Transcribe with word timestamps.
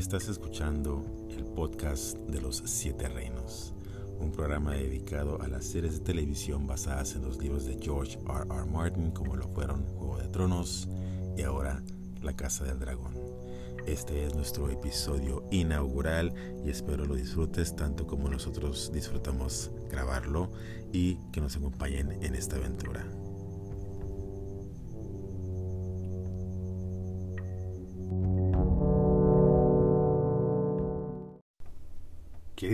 Estás 0.00 0.30
escuchando 0.30 1.04
el 1.28 1.44
podcast 1.44 2.16
de 2.20 2.40
los 2.40 2.62
Siete 2.64 3.06
Reinos, 3.06 3.74
un 4.18 4.32
programa 4.32 4.72
dedicado 4.72 5.42
a 5.42 5.46
las 5.46 5.66
series 5.66 5.98
de 5.98 6.00
televisión 6.00 6.66
basadas 6.66 7.14
en 7.16 7.22
los 7.22 7.36
libros 7.36 7.66
de 7.66 7.78
George 7.78 8.18
R. 8.26 8.46
R. 8.50 8.64
Martin, 8.64 9.10
como 9.10 9.36
lo 9.36 9.46
fueron 9.48 9.84
Juego 9.98 10.16
de 10.16 10.28
Tronos 10.28 10.88
y 11.36 11.42
ahora 11.42 11.82
La 12.22 12.34
Casa 12.34 12.64
del 12.64 12.78
Dragón. 12.78 13.12
Este 13.84 14.24
es 14.24 14.34
nuestro 14.34 14.70
episodio 14.70 15.44
inaugural 15.50 16.32
y 16.64 16.70
espero 16.70 17.04
lo 17.04 17.14
disfrutes 17.14 17.76
tanto 17.76 18.06
como 18.06 18.30
nosotros 18.30 18.90
disfrutamos 18.94 19.70
grabarlo 19.90 20.50
y 20.94 21.16
que 21.30 21.42
nos 21.42 21.56
acompañen 21.56 22.10
en 22.22 22.34
esta 22.34 22.56
aventura. 22.56 23.04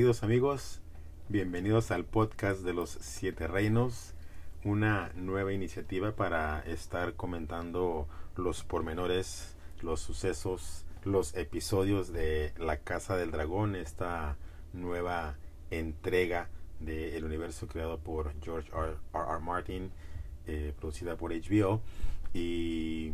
Queridos 0.06 0.22
amigos, 0.22 0.80
bienvenidos 1.28 1.90
al 1.90 2.04
podcast 2.04 2.60
de 2.60 2.72
los 2.72 2.90
Siete 2.90 3.48
Reinos, 3.48 4.14
una 4.62 5.10
nueva 5.16 5.52
iniciativa 5.52 6.14
para 6.14 6.60
estar 6.60 7.14
comentando 7.14 8.06
los 8.36 8.62
pormenores, 8.62 9.56
los 9.82 9.98
sucesos, 9.98 10.84
los 11.02 11.34
episodios 11.34 12.12
de 12.12 12.52
La 12.56 12.76
Casa 12.76 13.16
del 13.16 13.32
Dragón, 13.32 13.74
esta 13.74 14.36
nueva 14.72 15.38
entrega 15.72 16.50
del 16.78 17.24
universo 17.24 17.66
creado 17.66 17.98
por 17.98 18.32
George 18.40 18.70
R. 18.72 18.94
R. 19.12 19.40
Martin, 19.40 19.90
eh, 20.46 20.72
producida 20.78 21.16
por 21.16 21.32
HBO, 21.32 21.80
y 22.32 23.12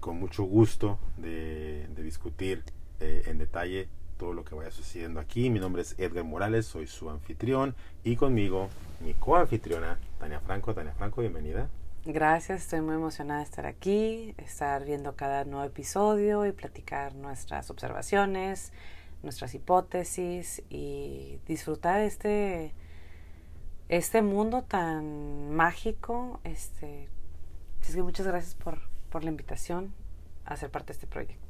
con 0.00 0.18
mucho 0.18 0.44
gusto 0.44 0.98
de, 1.18 1.86
discutir 1.94 2.64
eh, 3.00 3.24
en 3.26 3.36
detalle 3.36 3.90
todo 4.18 4.32
lo 4.32 4.44
que 4.44 4.54
vaya 4.54 4.70
sucediendo 4.70 5.20
aquí. 5.20 5.50
Mi 5.50 5.60
nombre 5.60 5.82
es 5.82 5.94
Edgar 5.98 6.24
Morales, 6.24 6.66
soy 6.66 6.86
su 6.86 7.10
anfitrión 7.10 7.74
y 8.04 8.16
conmigo 8.16 8.68
mi 9.00 9.14
coanfitriona 9.14 9.98
Tania 10.18 10.40
Franco. 10.40 10.74
Tania 10.74 10.92
Franco, 10.92 11.20
bienvenida. 11.20 11.68
Gracias, 12.04 12.62
estoy 12.62 12.80
muy 12.80 12.94
emocionada 12.94 13.40
de 13.40 13.44
estar 13.44 13.66
aquí, 13.66 14.34
estar 14.38 14.84
viendo 14.84 15.14
cada 15.14 15.44
nuevo 15.44 15.64
episodio 15.64 16.46
y 16.46 16.52
platicar 16.52 17.14
nuestras 17.14 17.70
observaciones, 17.70 18.72
nuestras 19.22 19.54
hipótesis 19.54 20.62
y 20.68 21.38
disfrutar 21.46 22.00
este 22.00 22.74
este 23.92 24.22
mundo 24.22 24.62
tan 24.62 25.50
mágico. 25.50 26.40
Este, 26.44 27.08
así 27.82 27.92
que 27.92 28.02
muchas 28.02 28.26
gracias 28.26 28.54
por, 28.54 28.80
por 29.10 29.22
la 29.22 29.30
invitación 29.30 29.92
a 30.46 30.56
ser 30.56 30.70
parte 30.70 30.88
de 30.88 30.92
este 30.94 31.06
proyecto. 31.06 31.41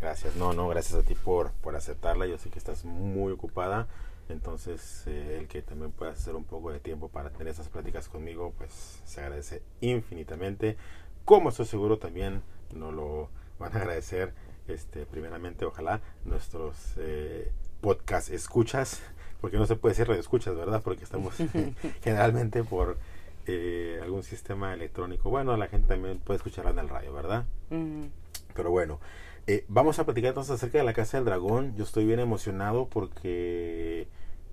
Gracias, 0.00 0.36
no, 0.36 0.52
no, 0.52 0.68
gracias 0.68 0.98
a 0.98 1.02
ti 1.02 1.14
por, 1.14 1.52
por 1.52 1.74
aceptarla. 1.74 2.26
Yo 2.26 2.38
sé 2.38 2.50
que 2.50 2.58
estás 2.58 2.84
muy 2.84 3.32
ocupada, 3.32 3.86
entonces 4.28 5.04
eh, 5.06 5.38
el 5.40 5.48
que 5.48 5.62
también 5.62 5.90
puedas 5.92 6.18
hacer 6.18 6.34
un 6.34 6.44
poco 6.44 6.70
de 6.70 6.80
tiempo 6.80 7.08
para 7.08 7.30
tener 7.30 7.48
esas 7.48 7.68
pláticas 7.68 8.08
conmigo, 8.08 8.52
pues 8.58 9.00
se 9.04 9.20
agradece 9.20 9.62
infinitamente. 9.80 10.76
Como 11.24 11.48
estoy 11.48 11.66
seguro 11.66 11.98
también 11.98 12.42
nos 12.74 12.92
lo 12.92 13.30
van 13.58 13.74
a 13.74 13.80
agradecer, 13.80 14.34
este, 14.68 15.06
primeramente, 15.06 15.64
ojalá 15.64 16.00
nuestros 16.24 16.76
eh, 16.98 17.50
podcast 17.80 18.30
escuchas, 18.30 19.00
porque 19.40 19.56
no 19.56 19.66
se 19.66 19.76
puede 19.76 19.92
decir 19.92 20.08
radio 20.08 20.20
escuchas, 20.20 20.54
¿verdad? 20.56 20.82
Porque 20.82 21.04
estamos 21.04 21.34
generalmente 22.02 22.64
por 22.64 22.98
eh, 23.46 24.00
algún 24.02 24.22
sistema 24.22 24.74
electrónico. 24.74 25.30
Bueno, 25.30 25.56
la 25.56 25.68
gente 25.68 25.88
también 25.88 26.18
puede 26.18 26.36
escucharla 26.36 26.72
en 26.72 26.80
el 26.80 26.88
radio, 26.88 27.12
¿verdad? 27.12 27.44
Pero 28.54 28.70
bueno, 28.70 29.00
eh, 29.48 29.64
vamos 29.68 29.98
a 30.00 30.04
platicar 30.04 30.30
entonces 30.30 30.54
acerca 30.54 30.78
de 30.78 30.84
la 30.84 30.92
Casa 30.92 31.18
del 31.18 31.24
Dragón. 31.26 31.76
Yo 31.76 31.84
estoy 31.84 32.04
bien 32.04 32.18
emocionado 32.18 32.88
porque, 32.88 34.08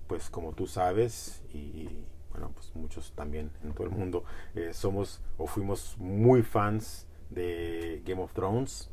pues 0.06 0.30
como 0.30 0.52
tú 0.52 0.68
sabes, 0.68 1.42
y 1.52 1.88
bueno, 2.30 2.52
pues 2.54 2.70
muchos 2.74 3.12
también 3.16 3.50
en 3.64 3.72
todo 3.72 3.88
el 3.88 3.92
mundo, 3.92 4.24
eh, 4.54 4.70
somos 4.72 5.20
o 5.36 5.48
fuimos 5.48 5.96
muy 5.98 6.42
fans 6.42 7.08
de 7.30 8.02
Game 8.04 8.22
of 8.22 8.32
Thrones. 8.34 8.88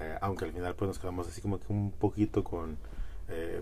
Eh, 0.00 0.18
aunque 0.20 0.44
al 0.44 0.52
final 0.52 0.74
pues 0.76 0.88
nos 0.88 0.98
quedamos 0.98 1.26
así 1.26 1.40
como 1.40 1.58
que 1.58 1.72
un 1.72 1.92
poquito 1.92 2.44
con, 2.44 2.78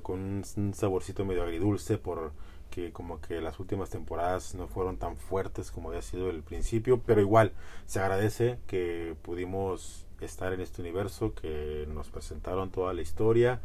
con 0.03 0.45
un, 0.57 0.75
saborcito 0.75 1.25
medio 1.25 1.43
agridulce 1.45 1.99
porque 1.99 2.93
como 2.93 3.21
que 3.21 3.41
las 3.41 3.59
últimas 3.59 3.91
temporadas 3.91 4.55
no 4.55 4.69
fueron 4.69 4.99
tan 4.99 5.17
fuertes 5.17 5.71
como 5.71 5.89
había 5.89 6.03
sido 6.03 6.31
el 6.31 6.43
principio, 6.43 7.01
pero 7.07 7.21
igual 7.21 7.53
se 7.87 8.01
agradece 8.01 8.59
que 8.67 9.17
pudimos 9.23 10.06
estar 10.21 10.53
en 10.53 10.61
este 10.61 10.81
universo 10.81 11.35
que 11.35 11.87
nos 11.93 12.09
presentaron 12.09 12.71
toda 12.71 12.95
la 12.95 13.03
historia 13.03 13.61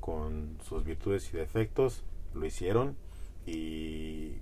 con 0.00 0.58
sus 0.62 0.84
virtudes 0.84 1.32
y 1.32 1.36
defectos, 1.36 2.04
lo 2.34 2.44
hicieron 2.44 2.96
y, 3.46 4.36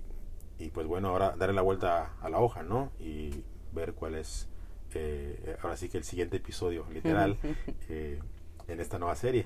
y 0.59 0.69
pues 0.73 0.87
bueno, 0.87 1.09
ahora 1.09 1.35
darle 1.37 1.55
la 1.55 1.61
vuelta 1.61 2.13
a 2.21 2.29
la 2.29 2.39
hoja, 2.39 2.63
¿no? 2.63 2.91
Y 2.99 3.43
ver 3.73 3.93
cuál 3.93 4.15
es, 4.15 4.47
eh, 4.93 5.57
ahora 5.61 5.77
sí 5.77 5.89
que 5.89 5.97
el 5.97 6.03
siguiente 6.03 6.37
episodio, 6.37 6.85
literal, 6.91 7.37
eh, 7.89 8.19
en 8.67 8.79
esta 8.79 8.97
nueva 8.97 9.15
serie. 9.15 9.45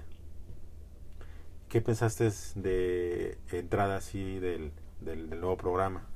¿Qué 1.68 1.82
pensaste 1.82 2.32
de 2.56 3.38
entrada 3.52 3.98
así 3.98 4.40
del, 4.40 4.72
del 5.02 5.30
nuevo 5.30 5.58
programa? 5.58 6.08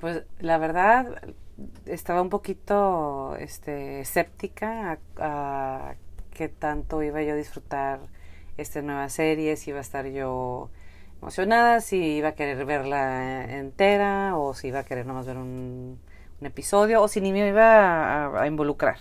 Pues 0.00 0.24
la 0.38 0.58
verdad, 0.58 1.34
estaba 1.86 2.22
un 2.22 2.28
poquito 2.28 3.36
este, 3.36 4.00
escéptica 4.00 4.98
a, 5.16 5.94
qué 6.32 6.48
tanto 6.48 7.02
iba 7.02 7.22
yo 7.22 7.32
a 7.32 7.36
disfrutar 7.36 8.00
esta 8.56 8.82
nueva 8.82 9.08
serie, 9.08 9.56
si 9.56 9.70
iba 9.70 9.78
a 9.78 9.82
estar 9.82 10.06
yo 10.06 10.70
emocionada, 11.20 11.80
si 11.80 11.96
iba 12.16 12.28
a 12.28 12.34
querer 12.34 12.64
verla 12.64 13.44
entera 13.58 14.36
o 14.36 14.54
si 14.54 14.68
iba 14.68 14.80
a 14.80 14.84
querer 14.84 15.06
nomás 15.06 15.26
ver 15.26 15.36
un, 15.36 15.98
episodio 16.40 17.02
o 17.02 17.08
si 17.08 17.20
ni 17.20 17.32
me 17.32 17.48
iba 17.48 18.40
a, 18.40 18.46
involucrar, 18.46 18.98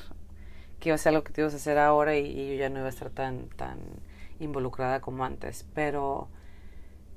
que 0.79 0.89
iba 0.89 0.95
a 0.95 0.97
ser 0.97 1.11
algo 1.11 1.23
que 1.23 1.31
te 1.31 1.41
ibas 1.41 1.53
a 1.53 1.57
hacer 1.57 1.77
ahora 1.77 2.17
y, 2.17 2.25
y, 2.25 2.49
yo 2.49 2.55
ya 2.55 2.69
no 2.69 2.79
iba 2.79 2.87
a 2.87 2.89
estar 2.89 3.11
tan, 3.11 3.49
tan 3.49 3.77
involucrada 4.39 5.01
como 5.01 5.23
antes. 5.23 5.65
Pero 5.75 6.29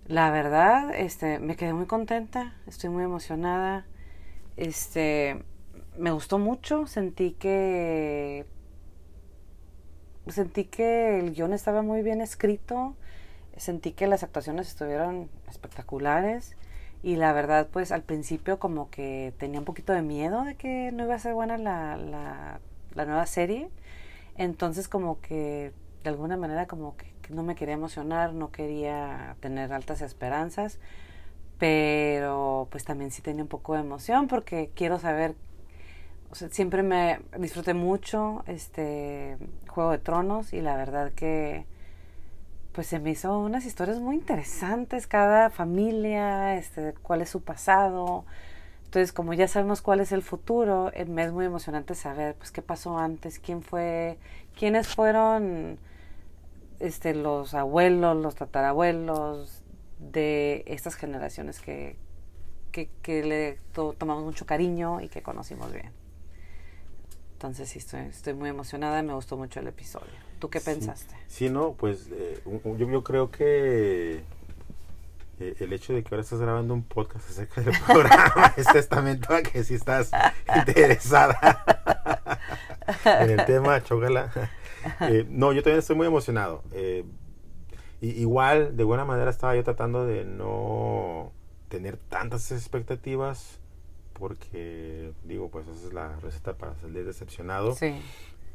la 0.07 0.31
verdad, 0.31 0.95
este, 0.95 1.39
me 1.39 1.57
quedé 1.57 1.73
muy 1.73 1.87
contenta, 1.87 2.55
estoy 2.67 2.91
muy 2.91 3.05
emocionada. 3.05 3.87
Este, 4.61 5.43
me 5.97 6.11
gustó 6.11 6.39
mucho, 6.39 6.87
sentí 6.87 7.31
que 7.33 8.45
sentí 10.29 10.65
que 10.65 11.19
el 11.19 11.33
guion 11.33 11.55
estaba 11.55 11.81
muy 11.81 12.03
bien 12.03 12.21
escrito, 12.21 12.95
sentí 13.57 13.93
que 13.93 14.07
las 14.07 14.23
actuaciones 14.23 14.69
estuvieron 14.69 15.31
espectaculares 15.49 16.57
y 17.03 17.17
la 17.17 17.33
verdad 17.33 17.69
pues 17.73 17.91
al 17.91 18.03
principio 18.03 18.59
como 18.59 18.91
que 18.91 19.33
tenía 19.39 19.61
un 19.61 19.65
poquito 19.65 19.95
de 19.95 20.03
miedo 20.03 20.45
de 20.45 20.57
que 20.57 20.93
no 20.93 21.05
iba 21.05 21.15
a 21.15 21.19
ser 21.19 21.33
buena 21.33 21.57
la, 21.57 21.97
la, 21.97 22.61
la 22.95 23.07
nueva 23.07 23.25
serie, 23.25 23.71
entonces 24.37 24.89
como 24.89 25.23
que 25.23 25.73
de 26.05 26.11
alguna 26.11 26.37
manera 26.37 26.67
como 26.67 26.99
que 26.99 27.07
no 27.31 27.43
me 27.43 27.55
quería 27.55 27.77
emocionar, 27.77 28.35
no 28.35 28.51
quería 28.53 29.37
tener 29.41 29.73
altas 29.73 30.03
esperanzas, 30.03 30.79
pero 31.61 32.69
pues 32.71 32.85
también 32.85 33.11
sí 33.13 33.21
tenía 33.23 33.43
un 33.43 33.49
poco 33.49 33.75
de 33.75 33.81
emoción 33.81 34.29
porque 34.29 34.71
quiero 34.75 34.99
saber, 34.99 35.35
o 36.31 36.35
sea, 36.35 36.49
siempre 36.49 36.83
me 36.83 37.21
disfruté 37.39 37.75
mucho 37.75 38.43
este 38.47 39.37
Juego 39.69 39.91
de 39.91 39.99
Tronos 39.99 40.55
y 40.55 40.63
la 40.63 40.77
verdad 40.77 41.13
que 41.13 41.67
pues 42.73 42.87
se 42.87 42.99
me 42.99 43.11
hizo 43.11 43.39
unas 43.39 43.67
historias 43.67 44.01
muy 44.01 44.17
interesantes, 44.17 45.07
cada 45.07 45.51
familia, 45.51 46.57
este, 46.57 46.95
cuál 47.03 47.21
es 47.21 47.29
su 47.29 47.43
pasado. 47.43 48.25
Entonces, 48.87 49.13
como 49.13 49.35
ya 49.35 49.47
sabemos 49.47 49.83
cuál 49.83 50.01
es 50.01 50.13
el 50.13 50.23
futuro, 50.23 50.91
eh, 50.95 51.05
me 51.05 51.25
es 51.25 51.33
muy 51.33 51.45
emocionante 51.45 51.95
saber 51.95 52.37
pues 52.37 52.53
qué 52.53 52.63
pasó 52.63 52.99
antes, 52.99 53.39
quién 53.39 53.63
fue, 53.63 54.19
quiénes 54.59 54.89
fueron 54.89 55.79
este, 56.79 57.15
los 57.15 57.53
abuelos, 57.55 58.17
los 58.17 58.35
tatarabuelos 58.37 59.60
de 60.01 60.65
estas 60.67 60.95
generaciones 60.95 61.61
que, 61.61 61.97
que, 62.73 63.23
le 63.25 63.59
tomamos 63.99 64.25
mucho 64.25 64.47
cariño 64.47 65.01
y 65.01 65.09
que 65.09 65.23
conocimos 65.23 65.73
bien. 65.73 65.93
Entonces 67.33 67.69
sí, 67.69 67.79
estoy, 67.79 68.01
estoy 68.01 68.35
muy 68.35 68.51
emocionada, 68.51 69.03
me 69.03 69.15
gustó 69.15 69.37
mucho 69.37 69.61
el 69.61 69.69
episodio. 69.69 70.13
¿Tú 70.39 70.51
qué 70.51 70.61
pensaste? 70.61 71.15
Sí, 71.27 71.51
no, 71.51 71.73
pues 71.73 72.09
eh, 72.13 72.43
yo, 72.79 72.91
yo, 72.91 73.05
creo 73.05 73.31
que 73.31 74.23
eh, 75.39 75.55
el 75.59 75.73
hecho 75.73 75.93
de 75.93 76.03
que 76.03 76.15
ahora 76.15 76.23
estás 76.23 76.41
grabando 76.41 76.75
un 76.75 76.83
podcast 76.83 77.29
acerca 77.31 77.61
del 77.63 77.75
programa 77.87 78.55
es 78.57 78.67
testamento 78.67 79.35
a 79.35 79.43
que 79.43 79.65
si 79.65 79.75
estás 79.75 80.11
interesada 80.55 81.65
en 83.05 83.31
el 83.39 83.45
tema, 83.45 83.83
chócala. 83.83 84.33
Eh, 85.03 85.27
no, 85.29 85.53
yo 85.53 85.63
también 85.63 85.81
estoy 85.81 85.95
muy 85.95 86.07
emocionado. 86.07 86.65
Eh, 88.03 88.15
igual, 88.19 88.77
de 88.77 88.85
buena 88.85 89.05
manera 89.05 89.31
estaba 89.31 89.55
yo 89.57 89.65
tratando 89.65 90.07
de 90.07 90.25
no 90.25 91.33
tener 91.69 91.97
tantas 91.97 92.51
expectativas 92.53 93.59
porque, 94.15 95.13
digo, 95.25 95.49
pues 95.51 95.67
esa 95.69 95.87
es 95.87 95.93
la 95.93 96.17
receta 96.21 96.55
para 96.55 96.75
salir 96.77 97.05
decepcionado. 97.07 97.75
Sí. 97.75 97.95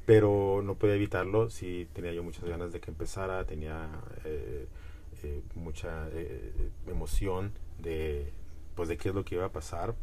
pero 0.05 0.61
no 0.63 0.75
podía 0.75 0.93
evitarlo, 0.95 1.49
sí 1.49 1.87
tenía 1.93 2.13
yo 2.13 2.21
muchas 2.21 2.43
ganas 2.45 2.71
de 2.71 2.79
que 2.79 2.91
empezara, 2.91 3.43
tenía 3.45 3.89
mucha 5.55 6.07
emoción 6.87 7.51
de, 7.79 8.31
pues, 8.75 8.87
de 8.89 8.97
qué 8.97 9.09
es 9.09 9.15
lo 9.15 9.25
que 9.25 9.35
iba 9.35 9.45
a 9.45 9.51
pasar 9.51 9.95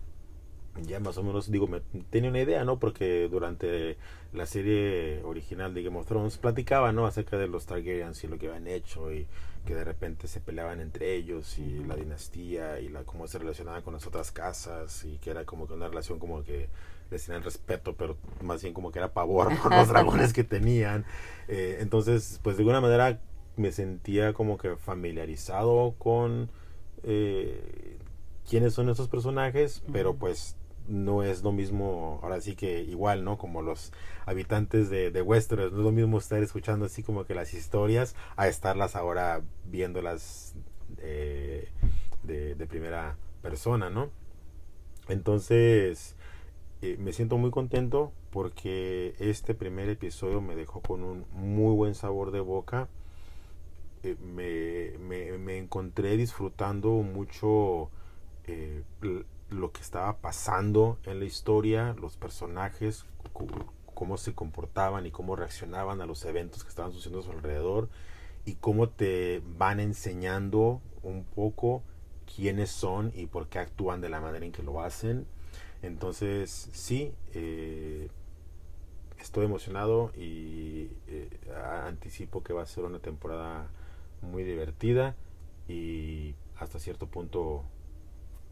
ya 0.81 1.01
más 1.01 1.19
o 1.19 1.23
menos, 1.23 1.51
digo, 1.51 1.67
me, 1.67 1.81
tenía 2.11 2.31
una 2.31 2.41
idea, 2.41 2.65
¿no? 2.65 2.79
Porque 2.79 3.29
durante 3.29 3.97
la 4.33 4.47
serie 4.47 5.23
original 5.25 5.75
de 5.75 5.83
Game 5.83 5.99
of 5.99 6.07
Thrones 6.07 6.39
platicaba, 6.39 6.93
¿no? 6.93 7.07
Acerca 7.07 7.37
de 7.37 7.49
los 7.49 7.67
Targaryens 7.67 8.25
y 8.25 8.29
lo 8.29 8.39
que 8.39 8.49
habían 8.49 8.67
hecho 8.67 9.13
y 9.13 9.27
que 9.67 9.75
de 9.75 9.85
repente 9.85 10.27
se 10.27 10.41
peleaban 10.41 10.81
entre 10.81 11.15
ellos 11.15 11.59
y 11.59 11.85
la 11.85 11.95
dinastía 11.95 12.81
y 12.81 12.89
la 12.89 13.05
cómo 13.05 13.29
se 13.29 13.39
relacionaban 13.39 13.83
con 13.83 13.95
las 13.95 14.07
otras 14.07 14.33
casas 14.33 15.05
y 15.05 15.19
que 15.19 15.31
era 15.31 15.45
como 15.45 15.69
que 15.69 15.75
una 15.75 15.89
relación 15.89 16.19
como 16.19 16.43
que 16.43 16.69
les 17.11 17.27
tenían 17.27 17.45
respeto, 17.45 17.95
pero 17.95 18.17
más 18.41 18.63
bien 18.63 18.75
como 18.75 18.91
que 18.91 18.99
era 18.99 19.13
pavor 19.13 19.57
por 19.63 19.73
los 19.77 19.89
dragones 19.89 20.33
que 20.33 20.43
tenían. 20.43 21.05
Eh, 21.49 21.79
entonces, 21.81 22.41
pues 22.43 22.57
de 22.57 22.63
alguna 22.63 22.81
manera 22.81 23.21
me 23.57 23.71
sentía 23.71 24.33
como 24.33 24.57
que 24.57 24.77
familiarizado 24.77 25.95
con 25.99 26.51
eh, 27.05 27.99
quiénes 28.49 28.75
son 28.75 28.89
esos 28.89 29.09
personajes, 29.09 29.83
pero 29.93 30.15
pues 30.17 30.57
no 30.89 31.23
es 31.23 31.43
lo 31.43 31.53
mismo, 31.53 32.21
ahora 32.23 32.41
sí 32.41 32.55
que 32.57 32.81
igual, 32.83 33.25
¿no? 33.25 33.39
Como 33.39 33.63
los 33.63 33.93
habitantes 34.27 34.91
de, 34.91 35.11
de 35.11 35.23
Westeros, 35.23 35.73
no 35.73 35.79
es 35.79 35.85
lo 35.85 35.93
mismo 35.93 36.19
estar 36.19 36.43
escuchando 36.43 36.87
así 36.87 37.03
como 37.03 37.25
que 37.25 37.35
las 37.35 37.55
historias 37.55 38.15
a 38.37 38.49
estarlas 38.49 38.97
ahora 38.97 39.43
viéndolas 39.65 40.55
eh, 40.99 41.69
de, 42.23 42.55
de, 42.55 42.67
primera 42.67 43.17
persona, 43.43 43.91
¿no? 43.91 44.11
Entonces, 45.09 46.17
eh, 46.83 46.97
me 46.99 47.13
siento 47.13 47.39
muy 47.39 47.51
contento 47.51 48.13
porque 48.31 49.15
este 49.19 49.55
primer 49.55 49.89
episodio 49.89 50.41
me 50.41 50.57
dejó 50.57 50.81
con 50.81 51.05
un 51.05 51.27
muy 51.33 51.75
buen 51.75 51.95
sabor 51.95 52.31
de 52.31 52.41
boca. 52.41 52.89
Eh, 54.03 54.17
me, 54.21 54.99
me, 54.99 55.39
me, 55.39 55.59
encontré 55.59 56.17
disfrutando 56.17 56.91
mucho 56.91 57.91
lo 59.53 59.73
que 59.73 59.81
estaba 59.81 60.19
pasando 60.19 60.99
en 61.05 61.19
la 61.19 61.25
historia, 61.25 61.95
los 62.01 62.17
personajes, 62.17 63.07
cómo 63.95 64.17
se 64.17 64.35
comportaban 64.35 65.07
y 65.07 65.11
cómo 65.11 65.37
reaccionaban 65.37 66.01
a 66.01 66.07
los 66.07 66.25
eventos 66.25 66.65
que 66.65 66.71
estaban 66.71 66.93
sucediendo 66.93 67.21
a 67.21 67.31
su 67.31 67.31
alrededor 67.31 67.89
y 68.45 68.55
cómo 68.55 68.89
te 68.89 69.43
van 69.57 69.81
enseñando 69.81 70.81
un 71.03 71.25
poco 71.25 71.83
quiénes 72.35 72.71
son 72.71 73.13
y 73.15 73.27
por 73.27 73.49
qué 73.49 73.59
actúan 73.59 74.01
de 74.01 74.09
la 74.09 74.21
manera 74.21 74.45
en 74.45 74.53
que 74.53 74.63
lo 74.63 74.83
hacen. 74.83 75.27
Entonces, 75.83 76.69
sí, 76.73 77.13
eh, 77.35 78.09
estoy 79.19 79.47
emocionado 79.47 80.13
y 80.17 80.91
eh, 81.07 81.29
anticipo 81.87 82.43
que 82.43 82.53
va 82.53 82.63
a 82.63 82.67
ser 82.67 82.85
una 82.85 82.99
temporada 82.99 83.69
muy 84.21 84.45
divertida 84.45 85.17
y 85.69 86.35
hasta 86.57 86.79
cierto 86.79 87.07
punto 87.07 87.65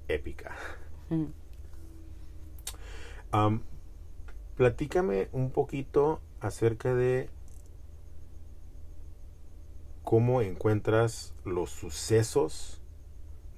épica. 0.08 0.56
platícame 4.56 5.28
un 5.32 5.50
poquito 5.50 6.20
acerca 6.40 6.94
de 6.94 7.28
cómo 10.02 10.42
encuentras 10.42 11.34
los 11.44 11.70
sucesos 11.70 12.80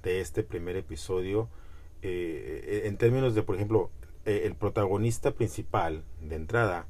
de 0.03 0.21
este 0.21 0.43
primer 0.43 0.75
episodio 0.75 1.49
eh, 2.01 2.83
en 2.85 2.97
términos 2.97 3.33
de, 3.33 3.43
por 3.43 3.55
ejemplo, 3.55 3.89
eh, 4.25 4.41
el 4.45 4.55
protagonista 4.55 5.31
principal 5.31 6.03
de 6.21 6.35
entrada 6.35 6.85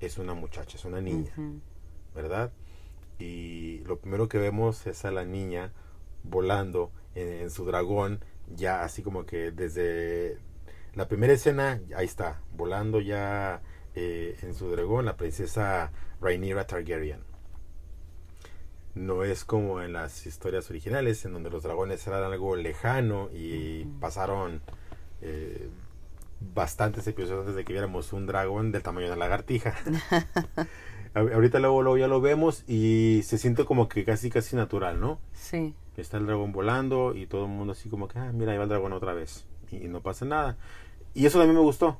es 0.00 0.18
una 0.18 0.34
muchacha, 0.34 0.76
es 0.76 0.84
una 0.84 1.00
niña, 1.00 1.32
¿verdad? 2.14 2.52
Y 3.18 3.78
lo 3.84 3.98
primero 3.98 4.28
que 4.28 4.38
vemos 4.38 4.86
es 4.86 5.04
a 5.04 5.10
la 5.10 5.24
niña 5.24 5.72
volando 6.24 6.90
en 7.14 7.50
su 7.50 7.64
dragón 7.64 8.20
ya 8.54 8.82
así 8.82 9.02
como 9.02 9.26
que 9.26 9.50
desde 9.50 10.38
la 10.94 11.08
primera 11.08 11.32
escena, 11.32 11.80
ahí 11.94 12.06
está, 12.06 12.40
volando 12.56 13.00
ya 13.00 13.62
eh, 13.94 14.36
en 14.42 14.54
su 14.54 14.70
dragón 14.70 15.04
la 15.04 15.16
princesa 15.16 15.92
Rhaenyra 16.20 16.66
Targaryen. 16.66 17.20
No 18.94 19.22
es 19.22 19.44
como 19.44 19.80
en 19.80 19.92
las 19.92 20.26
historias 20.26 20.68
originales, 20.70 21.24
en 21.24 21.34
donde 21.34 21.50
los 21.50 21.62
dragones 21.62 22.04
eran 22.06 22.24
algo 22.24 22.56
lejano 22.56 23.28
y 23.32 23.84
pasaron 24.00 24.60
eh, 25.22 25.68
bastantes 26.40 27.06
episodios 27.06 27.40
antes 27.40 27.54
de 27.54 27.64
que 27.64 27.72
viéramos 27.72 28.12
un 28.12 28.26
dragón 28.26 28.72
del 28.72 28.82
tamaño 28.82 29.06
de 29.06 29.12
una 29.12 29.20
lagartija. 29.20 29.76
Ahorita 31.14 31.58
luego, 31.58 31.82
luego 31.82 31.98
ya 31.98 32.08
lo 32.08 32.20
vemos 32.20 32.64
y 32.66 33.20
se 33.24 33.38
siente 33.38 33.64
como 33.64 33.88
que 33.88 34.04
casi 34.04 34.30
casi 34.30 34.56
natural, 34.56 35.00
¿no? 35.00 35.20
Sí 35.32 35.74
está 36.00 36.16
el 36.16 36.26
dragón 36.26 36.52
volando 36.52 37.14
y 37.14 37.26
todo 37.26 37.44
el 37.44 37.50
mundo 37.50 37.72
así 37.72 37.88
como 37.88 38.08
que, 38.08 38.18
ah, 38.18 38.32
mira, 38.32 38.52
ahí 38.52 38.58
va 38.58 38.64
el 38.64 38.70
dragón 38.70 38.92
otra 38.92 39.14
vez. 39.14 39.44
Y, 39.70 39.88
no 39.88 40.00
pasa 40.00 40.24
nada. 40.24 40.56
Y 41.14 41.26
eso 41.26 41.38
también 41.38 41.56
me 41.56 41.62
gustó. 41.62 41.98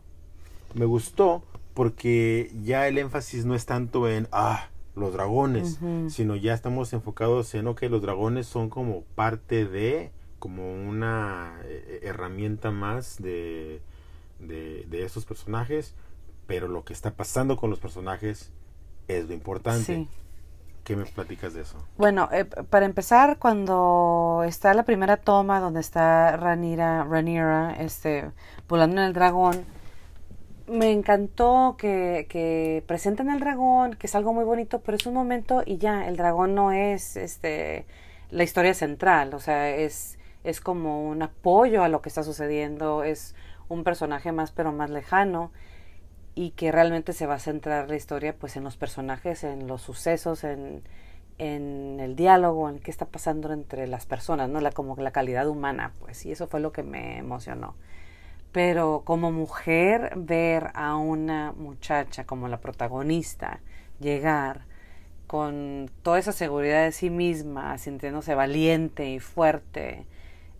Me 0.74 0.84
gustó 0.84 1.42
porque 1.74 2.52
ya 2.62 2.88
el 2.88 2.98
énfasis 2.98 3.44
no 3.44 3.54
es 3.54 3.66
tanto 3.66 4.08
en, 4.08 4.28
ah, 4.32 4.68
los 4.94 5.12
dragones, 5.12 5.78
sino 6.08 6.34
ya 6.34 6.54
estamos 6.54 6.92
enfocados 6.92 7.54
en, 7.54 7.68
ok, 7.68 7.82
los 7.84 8.02
dragones 8.02 8.46
son 8.46 8.68
como 8.68 9.02
parte 9.14 9.64
de, 9.64 10.10
como 10.40 10.72
una 10.72 11.60
eh, 11.64 12.00
herramienta 12.02 12.72
más 12.72 13.22
de, 13.22 13.80
de, 14.40 14.86
de 14.90 15.04
esos 15.04 15.24
personajes, 15.24 15.94
pero 16.48 16.66
lo 16.66 16.84
que 16.84 16.92
está 16.92 17.12
pasando 17.12 17.56
con 17.56 17.70
los 17.70 17.78
personajes 17.78 18.50
es 19.06 19.28
lo 19.28 19.34
importante. 19.34 20.06
¿Qué 20.84 20.96
me 20.96 21.04
platicas 21.04 21.52
de 21.52 21.62
eso? 21.62 21.76
Bueno, 21.96 22.28
eh, 22.32 22.44
para 22.44 22.86
empezar, 22.86 23.38
cuando 23.38 24.42
está 24.46 24.72
la 24.74 24.84
primera 24.84 25.18
toma 25.18 25.60
donde 25.60 25.80
está 25.80 26.36
Ranira, 26.36 27.04
Ranira 27.04 27.76
este, 27.78 28.30
volando 28.68 29.00
en 29.00 29.08
el 29.08 29.12
dragón, 29.12 29.64
me 30.66 30.92
encantó 30.92 31.76
que, 31.78 32.26
que 32.28 32.82
presenten 32.86 33.30
el 33.30 33.40
dragón, 33.40 33.94
que 33.94 34.06
es 34.06 34.14
algo 34.14 34.32
muy 34.32 34.44
bonito, 34.44 34.80
pero 34.80 34.96
es 34.96 35.06
un 35.06 35.14
momento 35.14 35.62
y 35.64 35.78
ya, 35.78 36.06
el 36.08 36.16
dragón 36.16 36.54
no 36.54 36.72
es 36.72 37.16
este, 37.16 37.86
la 38.30 38.42
historia 38.42 38.74
central, 38.74 39.34
o 39.34 39.40
sea, 39.40 39.70
es, 39.70 40.18
es 40.44 40.60
como 40.60 41.08
un 41.08 41.22
apoyo 41.22 41.82
a 41.82 41.88
lo 41.88 42.02
que 42.02 42.08
está 42.08 42.22
sucediendo, 42.22 43.02
es 43.02 43.34
un 43.68 43.84
personaje 43.84 44.32
más 44.32 44.52
pero 44.52 44.72
más 44.72 44.90
lejano 44.90 45.50
y 46.38 46.52
que 46.52 46.70
realmente 46.70 47.14
se 47.14 47.26
va 47.26 47.34
a 47.34 47.38
centrar 47.40 47.88
la 47.88 47.96
historia 47.96 48.32
pues 48.32 48.56
en 48.56 48.62
los 48.62 48.76
personajes, 48.76 49.42
en 49.42 49.66
los 49.66 49.82
sucesos, 49.82 50.44
en, 50.44 50.84
en 51.36 51.98
el 51.98 52.14
diálogo, 52.14 52.68
en 52.68 52.78
qué 52.78 52.92
está 52.92 53.06
pasando 53.06 53.52
entre 53.52 53.88
las 53.88 54.06
personas, 54.06 54.48
¿no? 54.48 54.60
La, 54.60 54.70
como 54.70 54.94
la 54.94 55.10
calidad 55.10 55.48
humana, 55.48 55.94
pues, 55.98 56.24
y 56.26 56.30
eso 56.30 56.46
fue 56.46 56.60
lo 56.60 56.70
que 56.70 56.84
me 56.84 57.18
emocionó. 57.18 57.74
Pero 58.52 59.02
como 59.04 59.32
mujer, 59.32 60.12
ver 60.14 60.70
a 60.74 60.94
una 60.94 61.54
muchacha 61.56 62.24
como 62.24 62.46
la 62.46 62.60
protagonista 62.60 63.58
llegar 63.98 64.60
con 65.26 65.90
toda 66.04 66.20
esa 66.20 66.30
seguridad 66.30 66.84
de 66.84 66.92
sí 66.92 67.10
misma, 67.10 67.78
sintiéndose 67.78 68.36
valiente 68.36 69.10
y 69.10 69.18
fuerte, 69.18 70.06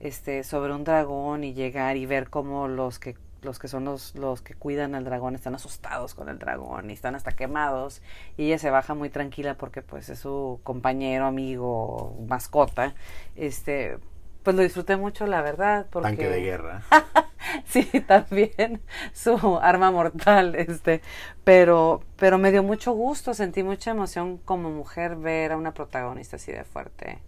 este, 0.01 0.43
sobre 0.43 0.75
un 0.75 0.83
dragón 0.83 1.45
y 1.45 1.55
llegar 1.55 1.97
y 1.97 2.05
ver 2.05 2.31
cómo 2.31 2.67
los 2.67 2.99
que 2.99 3.15
los 3.43 3.59
que 3.59 3.69
son 3.69 3.85
los, 3.85 4.15
los 4.15 4.43
que 4.43 4.55
cuidan 4.55 4.95
al 4.95 5.05
dragón 5.05 5.35
están 5.35 5.55
asustados 5.55 6.15
con 6.15 6.29
el 6.29 6.39
dragón 6.39 6.91
y 6.91 6.93
están 6.93 7.15
hasta 7.15 7.33
quemados 7.33 8.03
y 8.37 8.47
ella 8.47 8.59
se 8.59 8.71
baja 8.71 8.95
muy 8.95 9.11
tranquila 9.11 9.55
porque 9.55 9.83
pues 9.83 10.09
es 10.09 10.19
su 10.19 10.61
compañero, 10.65 11.27
amigo, 11.27 12.17
mascota. 12.27 12.95
Este, 13.37 13.99
pues 14.43 14.57
lo 14.57 14.63
disfruté 14.63 14.97
mucho, 14.97 15.27
la 15.27 15.43
verdad. 15.43 15.87
Porque... 15.91 16.09
Tanque 16.09 16.29
de 16.29 16.41
guerra. 16.41 16.83
sí, 17.65 17.85
también 18.07 18.81
su 19.13 19.59
arma 19.61 19.91
mortal, 19.91 20.55
este, 20.55 21.03
pero, 21.45 22.03
pero 22.17 22.39
me 22.39 22.51
dio 22.51 22.63
mucho 22.63 22.93
gusto, 22.93 23.35
sentí 23.35 23.63
mucha 23.63 23.91
emoción 23.91 24.39
como 24.39 24.71
mujer 24.71 25.17
ver 25.17 25.53
a 25.53 25.57
una 25.57 25.75
protagonista 25.75 26.37
así 26.37 26.53
de 26.53 26.65
fuerte. 26.65 27.19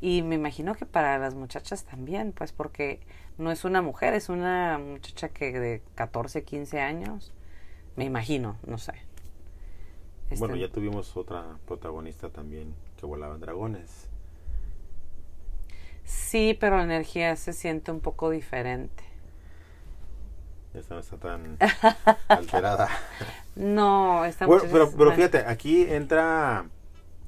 Y 0.00 0.22
me 0.22 0.34
imagino 0.34 0.74
que 0.74 0.86
para 0.86 1.18
las 1.18 1.34
muchachas 1.34 1.84
también, 1.84 2.32
pues 2.32 2.52
porque 2.52 3.00
no 3.38 3.50
es 3.50 3.64
una 3.64 3.82
mujer, 3.82 4.14
es 4.14 4.28
una 4.28 4.78
muchacha 4.78 5.30
que 5.30 5.58
de 5.58 5.82
14, 5.94 6.44
15 6.44 6.80
años, 6.80 7.32
me 7.96 8.04
imagino, 8.04 8.56
no 8.66 8.78
sé. 8.78 8.92
Bueno, 10.38 10.54
este, 10.54 10.66
ya 10.66 10.72
tuvimos 10.72 11.16
otra 11.16 11.44
protagonista 11.66 12.28
también 12.28 12.74
que 12.98 13.06
volaba 13.06 13.38
dragones. 13.38 14.08
Sí, 16.04 16.56
pero 16.58 16.76
la 16.76 16.84
energía 16.84 17.34
se 17.36 17.52
siente 17.52 17.90
un 17.90 18.00
poco 18.00 18.30
diferente. 18.30 19.04
Esta 20.74 20.94
no 20.94 21.00
está 21.00 21.16
tan 21.16 21.56
alterada. 22.28 22.88
No, 23.54 24.24
está 24.24 24.46
bueno, 24.46 24.64
pero, 24.70 24.92
pero 24.92 25.12
fíjate, 25.12 25.38
aquí 25.38 25.82
entra 25.88 26.66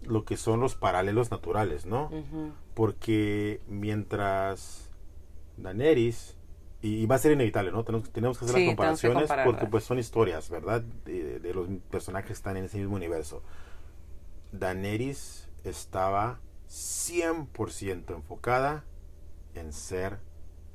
lo 0.08 0.24
que 0.24 0.36
son 0.36 0.60
los 0.60 0.74
paralelos 0.74 1.30
naturales, 1.30 1.86
¿no? 1.86 2.10
Porque 2.74 3.60
mientras 3.66 4.90
Daenerys 5.56 6.36
y, 6.80 7.06
va 7.06 7.16
a 7.16 7.18
ser 7.18 7.32
inevitable, 7.32 7.72
¿no? 7.72 7.84
Tenemos, 7.84 8.10
tenemos 8.10 8.38
que 8.38 8.44
hacer 8.44 8.60
las 8.60 8.68
comparaciones 8.68 9.30
porque 9.44 9.66
pues 9.66 9.84
son 9.84 9.98
historias, 9.98 10.48
¿verdad? 10.48 10.82
De, 11.04 11.40
de 11.40 11.54
los 11.54 11.68
personajes 11.90 12.28
que 12.28 12.32
están 12.34 12.56
en 12.56 12.64
ese 12.64 12.78
mismo 12.78 12.94
universo. 12.94 13.42
Daenerys 14.52 15.48
estaba 15.64 16.40
100% 16.68 18.14
enfocada 18.14 18.84
en 19.54 19.72
ser 19.72 20.20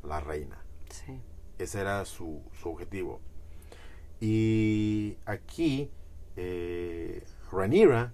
la 0.04 0.20
reina. 0.20 0.64
Sí. 0.90 1.20
Ese 1.58 1.82
era 1.82 2.04
su, 2.06 2.42
su 2.60 2.70
objetivo. 2.70 3.22
Y 4.20 5.18
aquí, 5.26 5.90
eh, 6.36 7.24
Rhaenyra, 7.52 8.14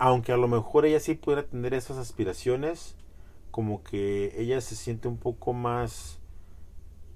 aunque 0.00 0.32
a 0.32 0.38
lo 0.38 0.48
mejor 0.48 0.86
ella 0.86 0.98
sí 0.98 1.14
pudiera 1.14 1.44
tener 1.46 1.74
esas 1.74 1.98
aspiraciones, 1.98 2.96
como 3.50 3.82
que 3.84 4.32
ella 4.40 4.60
se 4.62 4.74
siente 4.74 5.08
un 5.08 5.18
poco 5.18 5.52
más, 5.52 6.18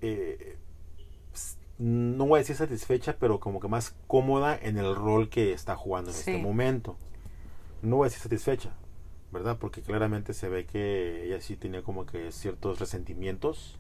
eh, 0.03 0.59
no 1.79 2.27
voy 2.27 2.37
a 2.37 2.43
decir 2.43 2.57
satisfecha, 2.57 3.17
pero 3.19 3.41
como 3.41 3.59
que 3.59 3.69
más 3.69 3.97
cómoda 4.07 4.55
en 4.61 4.77
el 4.77 4.95
rol 4.95 5.31
que 5.31 5.53
está 5.55 5.77
jugando 5.77 6.11
en 6.11 6.17
este 6.17 6.37
momento. 6.37 6.97
No 7.81 7.97
voy 7.97 8.05
a 8.07 8.09
decir 8.11 8.23
satisfecha, 8.23 8.75
¿verdad? 9.33 9.57
Porque 9.59 9.81
claramente 9.81 10.35
se 10.35 10.51
ve 10.51 10.67
que 10.67 11.25
ella 11.25 11.41
sí 11.41 11.57
tenía 11.57 11.83
como 11.83 12.05
que 12.05 12.33
ciertos 12.33 12.81
resentimientos, 12.81 13.79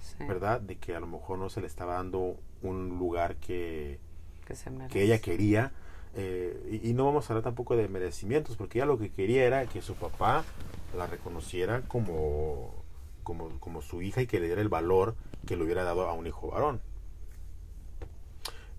sí, 0.00 0.24
¿verdad? 0.26 0.62
De 0.62 0.76
que 0.76 0.96
a 0.96 1.00
lo 1.00 1.06
mejor 1.06 1.38
no 1.38 1.50
se 1.50 1.60
le 1.60 1.66
estaba 1.66 1.94
dando 1.96 2.38
un 2.62 2.98
lugar 2.98 3.36
que, 3.36 4.00
Que 4.46 4.56
se 4.56 4.70
merece. 4.70 4.92
que 4.94 5.02
ella 5.04 5.20
quería. 5.20 5.72
Eh, 6.14 6.80
y, 6.82 6.90
y 6.90 6.94
no 6.94 7.04
vamos 7.04 7.28
a 7.28 7.32
hablar 7.32 7.44
tampoco 7.44 7.76
de 7.76 7.88
merecimientos, 7.88 8.56
porque 8.56 8.78
ella 8.78 8.86
lo 8.86 8.98
que 8.98 9.10
quería 9.10 9.44
era 9.44 9.66
que 9.66 9.82
su 9.82 9.94
papá 9.94 10.44
la 10.96 11.06
reconociera 11.06 11.82
como, 11.82 12.74
como, 13.22 13.50
como 13.60 13.82
su 13.82 14.00
hija 14.02 14.22
y 14.22 14.26
que 14.26 14.40
le 14.40 14.46
diera 14.46 14.62
el 14.62 14.68
valor 14.68 15.14
que 15.46 15.56
le 15.56 15.64
hubiera 15.64 15.84
dado 15.84 16.08
a 16.08 16.12
un 16.14 16.26
hijo 16.26 16.48
varón. 16.48 16.80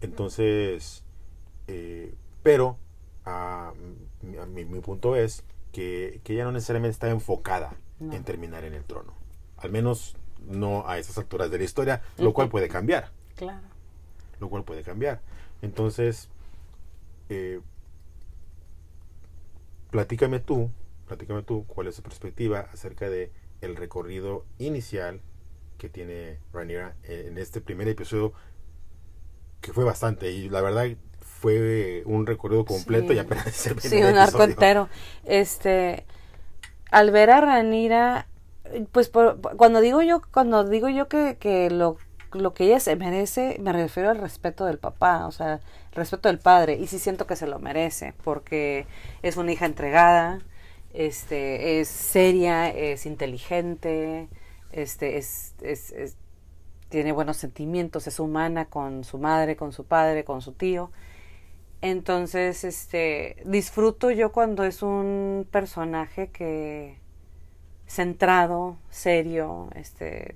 Entonces, 0.02 1.04
eh, 1.68 2.14
pero 2.44 2.78
mi, 4.22 4.38
a 4.38 4.46
mi- 4.46 4.66
mi 4.66 4.80
punto 4.80 5.16
es 5.16 5.44
que, 5.72 6.22
que 6.24 6.34
ella 6.34 6.46
no 6.46 6.52
necesariamente 6.52 6.94
está 6.94 7.10
enfocada 7.10 7.74
No. 8.00 8.14
en 8.14 8.24
terminar 8.24 8.64
en 8.64 8.74
el 8.74 8.84
trono. 8.84 9.14
Al 9.58 9.72
menos 9.72 10.16
no 10.48 10.88
a 10.88 10.98
esas 10.98 11.18
alturas 11.18 11.52
de 11.52 11.58
la 11.58 11.64
historia, 11.64 12.02
lo 12.18 12.34
cual 12.34 12.48
puede 12.50 12.68
cambiar 12.70 13.12
Claro. 13.36 13.68
lo 14.40 14.50
cual 14.50 14.64
puede 14.64 14.84
cambiar. 14.84 15.20
Entonces, 15.62 16.30
eh, 17.30 17.60
platícame 19.92 20.40
tú, 20.40 20.72
platícame 21.08 21.44
tú 21.44 21.66
cuál 21.68 21.88
es 21.88 21.96
tu 21.96 22.02
perspectiva 22.04 22.68
acerca 22.74 23.10
de 23.10 23.32
el 23.62 23.76
recorrido 23.76 24.46
inicial 24.60 25.22
que 25.78 25.90
tiene 25.90 26.40
Rhaenyra 26.54 26.96
en 27.04 27.38
este 27.38 27.62
primer 27.62 27.88
episodio, 27.88 28.34
que 29.62 29.74
fue 29.74 29.84
bastante, 29.84 30.32
y 30.32 30.50
la 30.50 30.62
verdad 30.62 30.88
fue 31.20 32.04
un 32.06 32.26
recorrido 32.26 32.66
completo 32.66 33.10
Sí. 33.10 33.16
y 33.16 33.20
apenas 33.20 33.48
es 33.48 33.68
el 33.68 33.80
Sí, 33.80 33.98
un 33.98 34.16
arco 34.16 34.44
entero. 34.44 34.90
Este, 35.24 36.06
al 36.92 37.12
ver 37.12 37.30
a 37.30 37.42
Ranira, 37.42 38.28
pues 38.92 39.10
por- 39.10 39.40
cuando 39.56 39.82
digo 39.82 40.02
yo, 40.02 40.22
cuando 40.32 40.64
digo 40.64 40.90
yo 40.90 41.08
que, 41.08 41.38
que 41.40 41.70
lo, 41.70 41.98
lo 42.38 42.54
que 42.54 42.66
ella 42.66 42.80
se 42.80 42.96
merece, 42.96 43.58
me 43.62 43.74
refiero 43.74 44.10
al 44.10 44.18
respeto 44.20 44.66
del 44.66 44.80
papá, 44.80 45.28
o 45.28 45.32
sea, 45.32 45.60
respeto 45.94 46.30
del 46.30 46.40
padre, 46.40 46.76
y 46.76 46.88
sí 46.88 47.00
siento 47.00 47.28
que 47.28 47.36
se 47.36 47.48
lo 47.48 47.60
merece, 47.60 48.14
porque 48.24 48.88
es 49.24 49.38
una 49.38 49.52
hija 49.52 49.66
entregada, 49.66 50.40
este, 50.94 51.80
es 51.82 51.88
seria, 51.90 52.70
es 52.70 53.06
inteligente, 53.06 54.30
este, 54.72 55.18
es, 55.18 55.54
es, 55.62 55.92
es- 55.92 56.18
tiene 56.90 57.12
buenos 57.14 57.38
sentimientos, 57.38 58.08
es 58.08 58.20
humana 58.20 58.66
con 58.66 59.04
su 59.04 59.18
madre, 59.20 59.56
con 59.58 59.74
su 59.74 59.86
padre, 59.86 60.24
con 60.26 60.42
su 60.42 60.54
tío. 60.54 60.92
Entonces, 61.82 62.64
este, 62.64 63.38
disfruto 63.46 64.10
yo 64.12 64.32
cuando 64.32 64.64
es 64.64 64.82
un 64.84 65.48
personaje 65.52 66.30
que 66.32 66.98
centrado, 67.88 68.78
serio, 68.90 69.70
este, 69.76 70.36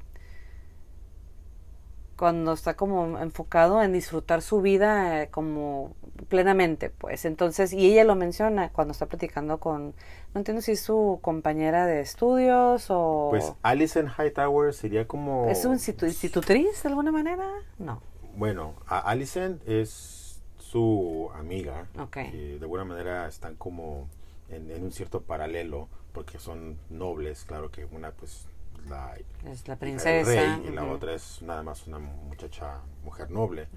cuando 2.21 2.53
está 2.53 2.75
como 2.75 3.17
enfocado 3.17 3.81
en 3.81 3.93
disfrutar 3.93 4.43
su 4.43 4.61
vida 4.61 5.23
eh, 5.23 5.29
como 5.31 5.95
plenamente, 6.29 6.91
pues. 6.91 7.25
Entonces, 7.25 7.73
y 7.73 7.91
ella 7.91 8.03
lo 8.03 8.15
menciona 8.15 8.69
cuando 8.69 8.91
está 8.91 9.07
platicando 9.07 9.59
con, 9.59 9.95
no 10.35 10.39
entiendo 10.39 10.61
si 10.61 10.73
es 10.73 10.81
su 10.81 11.17
compañera 11.23 11.87
de 11.87 12.01
estudios 12.01 12.85
o 12.91 13.29
Pues 13.31 13.51
Alison 13.63 14.07
Hightower 14.07 14.71
sería 14.71 15.07
como... 15.07 15.49
es 15.49 15.65
un 15.65 15.73
institu- 15.73 16.05
institutriz 16.05 16.83
de 16.83 16.89
alguna 16.89 17.11
manera, 17.11 17.49
no. 17.79 18.03
Bueno, 18.35 18.75
a 18.85 18.99
Alison 18.99 19.59
es 19.65 20.43
su 20.59 21.31
amiga. 21.33 21.87
Ok. 21.99 22.17
que 22.29 22.57
de 22.59 22.61
alguna 22.61 22.85
manera 22.85 23.27
están 23.27 23.55
como 23.55 24.07
en, 24.49 24.69
en 24.69 24.83
un 24.83 24.91
cierto 24.91 25.21
paralelo, 25.21 25.87
porque 26.13 26.37
son 26.37 26.77
nobles, 26.91 27.45
claro 27.45 27.71
que 27.71 27.85
una 27.85 28.11
pues 28.11 28.45
la 28.89 29.15
Es 29.45 29.67
la 29.67 29.75
princesa. 29.75 30.59
y 30.65 30.71
la 30.71 30.85
otra 30.85 31.13
es 31.13 31.41
nada 31.41 31.63
más 31.63 31.88
una 31.88 32.00
muchacha, 32.00 32.79
mujer 33.03 33.29
noble. 33.31 33.67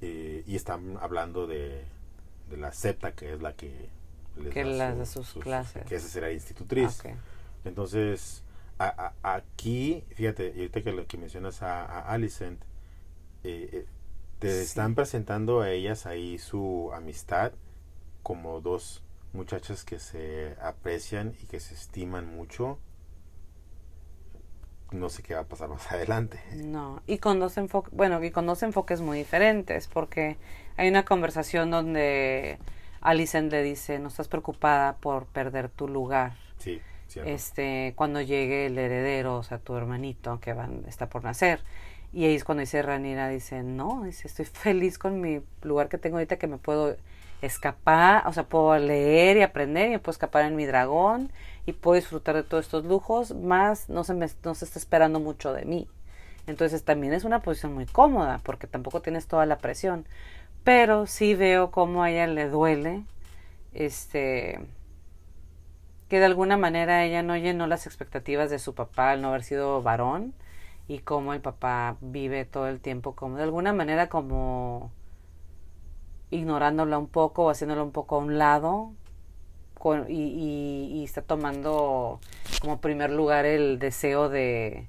Eh, 0.00 0.42
y 0.46 0.56
están 0.56 0.96
hablando 1.00 1.46
de, 1.46 1.84
de 2.50 2.56
la 2.56 2.72
septa, 2.72 3.12
que 3.12 3.32
es 3.34 3.40
la 3.40 3.54
que 3.54 3.88
les 4.36 4.52
Que 4.52 4.64
da 4.64 4.70
las 4.70 4.98
da 4.98 5.06
sus 5.06 5.34
clases. 5.34 5.84
Que 5.86 5.96
esa 5.96 6.08
será 6.08 6.32
institutriz. 6.32 7.00
Ok. 7.00 7.10
Entonces, 7.64 8.42
a- 8.78 9.14
a- 9.22 9.34
aquí, 9.36 10.04
fíjate, 10.16 10.48
y 10.56 10.60
ahorita 10.60 10.82
que 10.82 10.92
lo 10.92 11.06
que 11.06 11.18
mencionas 11.18 11.62
a, 11.62 11.84
a 11.84 12.12
Alicent, 12.12 12.60
eh, 13.44 13.68
eh, 13.72 13.86
te 14.40 14.50
Sí. 14.50 14.64
están 14.64 14.94
presentando 14.96 15.60
a 15.60 15.70
ellas 15.70 16.06
ahí 16.06 16.38
su 16.38 16.90
amistad 16.94 17.52
como 18.24 18.60
dos 18.60 19.02
muchachas 19.32 19.84
que 19.84 19.98
se 20.00 20.56
aprecian 20.60 21.34
y 21.42 21.46
que 21.46 21.60
se 21.60 21.74
estiman 21.74 22.26
mucho. 22.26 22.78
No 24.92 25.08
sé 25.08 25.22
qué 25.22 25.34
va 25.34 25.40
a 25.40 25.44
pasar 25.44 25.68
más 25.68 25.90
adelante. 25.90 26.38
No, 26.54 27.02
y 27.06 27.18
con 27.18 27.40
dos 27.40 27.56
enfoques, 27.56 27.92
bueno, 27.94 28.22
y 28.22 28.30
con 28.30 28.46
dos 28.46 28.62
enfoques 28.62 29.00
muy 29.00 29.18
diferentes, 29.18 29.88
porque 29.88 30.36
hay 30.76 30.88
una 30.88 31.04
conversación 31.04 31.70
donde 31.70 32.58
Alicent 33.00 33.50
le 33.50 33.62
dice, 33.62 33.98
no 33.98 34.08
estás 34.08 34.28
preocupada 34.28 34.96
por 34.96 35.26
perder 35.26 35.68
tu 35.68 35.88
lugar, 35.88 36.34
Sí, 36.58 36.80
cierto. 37.08 37.30
este, 37.30 37.94
cuando 37.96 38.20
llegue 38.20 38.66
el 38.66 38.78
heredero, 38.78 39.36
o 39.38 39.42
sea, 39.42 39.58
tu 39.58 39.74
hermanito 39.76 40.40
que 40.40 40.52
van, 40.52 40.84
está 40.86 41.08
por 41.08 41.24
nacer. 41.24 41.60
Y 42.12 42.26
ahí 42.26 42.34
es 42.34 42.44
cuando 42.44 42.60
dice 42.60 42.82
Ranira, 42.82 43.28
dice, 43.28 43.62
no, 43.62 44.02
dice, 44.04 44.28
estoy 44.28 44.44
feliz 44.44 44.98
con 44.98 45.20
mi 45.20 45.40
lugar 45.62 45.88
que 45.88 45.96
tengo 45.98 46.16
ahorita 46.18 46.36
que 46.36 46.46
me 46.46 46.58
puedo 46.58 46.96
escapar, 47.40 48.26
o 48.26 48.32
sea, 48.32 48.44
puedo 48.44 48.76
leer 48.78 49.36
y 49.38 49.42
aprender 49.42 49.88
y 49.88 49.90
me 49.92 49.98
puedo 49.98 50.12
escapar 50.12 50.44
en 50.44 50.54
mi 50.54 50.64
dragón 50.66 51.32
y 51.66 51.72
puedo 51.72 51.96
disfrutar 51.96 52.34
de 52.34 52.42
todos 52.42 52.64
estos 52.66 52.84
lujos, 52.84 53.34
más 53.34 53.88
no 53.88 54.04
se 54.04 54.14
me 54.14 54.26
no 54.44 54.54
se 54.54 54.64
está 54.64 54.78
esperando 54.78 55.20
mucho 55.20 55.52
de 55.52 55.64
mí. 55.64 55.88
Entonces 56.46 56.84
también 56.84 57.12
es 57.12 57.24
una 57.24 57.40
posición 57.40 57.74
muy 57.74 57.86
cómoda 57.86 58.40
porque 58.42 58.66
tampoco 58.66 59.00
tienes 59.02 59.26
toda 59.28 59.46
la 59.46 59.58
presión, 59.58 60.06
pero 60.64 61.06
sí 61.06 61.34
veo 61.34 61.70
cómo 61.70 62.02
a 62.02 62.10
ella 62.10 62.26
le 62.26 62.48
duele 62.48 63.04
este 63.74 64.60
que 66.08 66.18
de 66.18 66.26
alguna 66.26 66.58
manera 66.58 67.04
ella 67.04 67.22
no 67.22 67.36
llenó 67.36 67.66
las 67.66 67.86
expectativas 67.86 68.50
de 68.50 68.58
su 68.58 68.74
papá 68.74 69.12
al 69.12 69.22
no 69.22 69.28
haber 69.28 69.44
sido 69.44 69.82
varón 69.82 70.34
y 70.88 70.98
cómo 70.98 71.32
el 71.32 71.40
papá 71.40 71.96
vive 72.00 72.44
todo 72.44 72.68
el 72.68 72.80
tiempo 72.80 73.14
como 73.14 73.36
de 73.38 73.44
alguna 73.44 73.72
manera 73.72 74.08
como 74.08 74.90
ignorándola 76.30 76.98
un 76.98 77.08
poco 77.08 77.44
o 77.44 77.50
haciéndola 77.50 77.82
un 77.82 77.92
poco 77.92 78.16
a 78.16 78.18
un 78.18 78.36
lado 78.38 78.92
y 80.08 81.02
está 81.04 81.22
tomando 81.22 82.20
como 82.60 82.80
primer 82.80 83.10
lugar 83.10 83.44
el 83.44 83.78
deseo 83.78 84.28
de, 84.28 84.86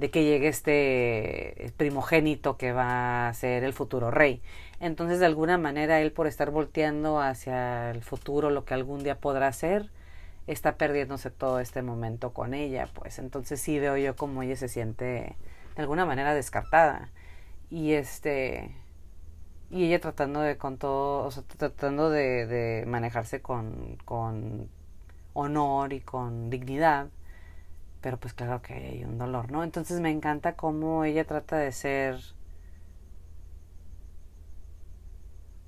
de 0.00 0.10
que 0.10 0.24
llegue 0.24 0.48
este 0.48 1.72
primogénito 1.76 2.56
que 2.56 2.72
va 2.72 3.28
a 3.28 3.34
ser 3.34 3.64
el 3.64 3.74
futuro 3.74 4.10
rey. 4.10 4.40
Entonces, 4.80 5.20
de 5.20 5.26
alguna 5.26 5.58
manera, 5.58 6.00
él 6.00 6.10
por 6.10 6.26
estar 6.26 6.50
volteando 6.50 7.20
hacia 7.20 7.90
el 7.90 8.02
futuro, 8.02 8.48
lo 8.48 8.64
que 8.64 8.72
algún 8.72 9.04
día 9.04 9.18
podrá 9.18 9.52
ser, 9.52 9.90
está 10.46 10.76
perdiéndose 10.76 11.30
todo 11.30 11.60
este 11.60 11.82
momento 11.82 12.32
con 12.32 12.54
ella, 12.54 12.88
pues 12.94 13.18
entonces 13.18 13.60
sí 13.60 13.78
veo 13.78 13.98
yo 13.98 14.16
como 14.16 14.42
ella 14.42 14.56
se 14.56 14.68
siente 14.68 15.36
de 15.76 15.82
alguna 15.82 16.06
manera 16.06 16.34
descartada 16.34 17.10
y 17.70 17.92
este 17.92 18.74
y 19.70 19.86
ella 19.86 20.00
tratando 20.00 20.40
de 20.40 20.56
con 20.58 20.78
todo, 20.78 21.24
o 21.26 21.30
sea, 21.30 21.42
tratando 21.44 22.10
de, 22.10 22.46
de 22.46 22.86
manejarse 22.86 23.40
con, 23.42 23.96
con 24.04 24.68
honor 25.34 25.92
y 25.92 26.00
con 26.00 26.50
dignidad, 26.50 27.08
pero 28.02 28.18
pues 28.18 28.34
claro 28.34 28.62
que 28.62 28.74
hay 28.74 29.04
un 29.04 29.18
dolor, 29.18 29.50
¿no? 29.52 29.64
Entonces 29.64 30.00
me 30.00 30.10
encanta 30.10 30.56
cómo 30.56 31.04
ella 31.04 31.26
trata 31.26 31.58
de 31.58 31.72
ser 31.72 32.18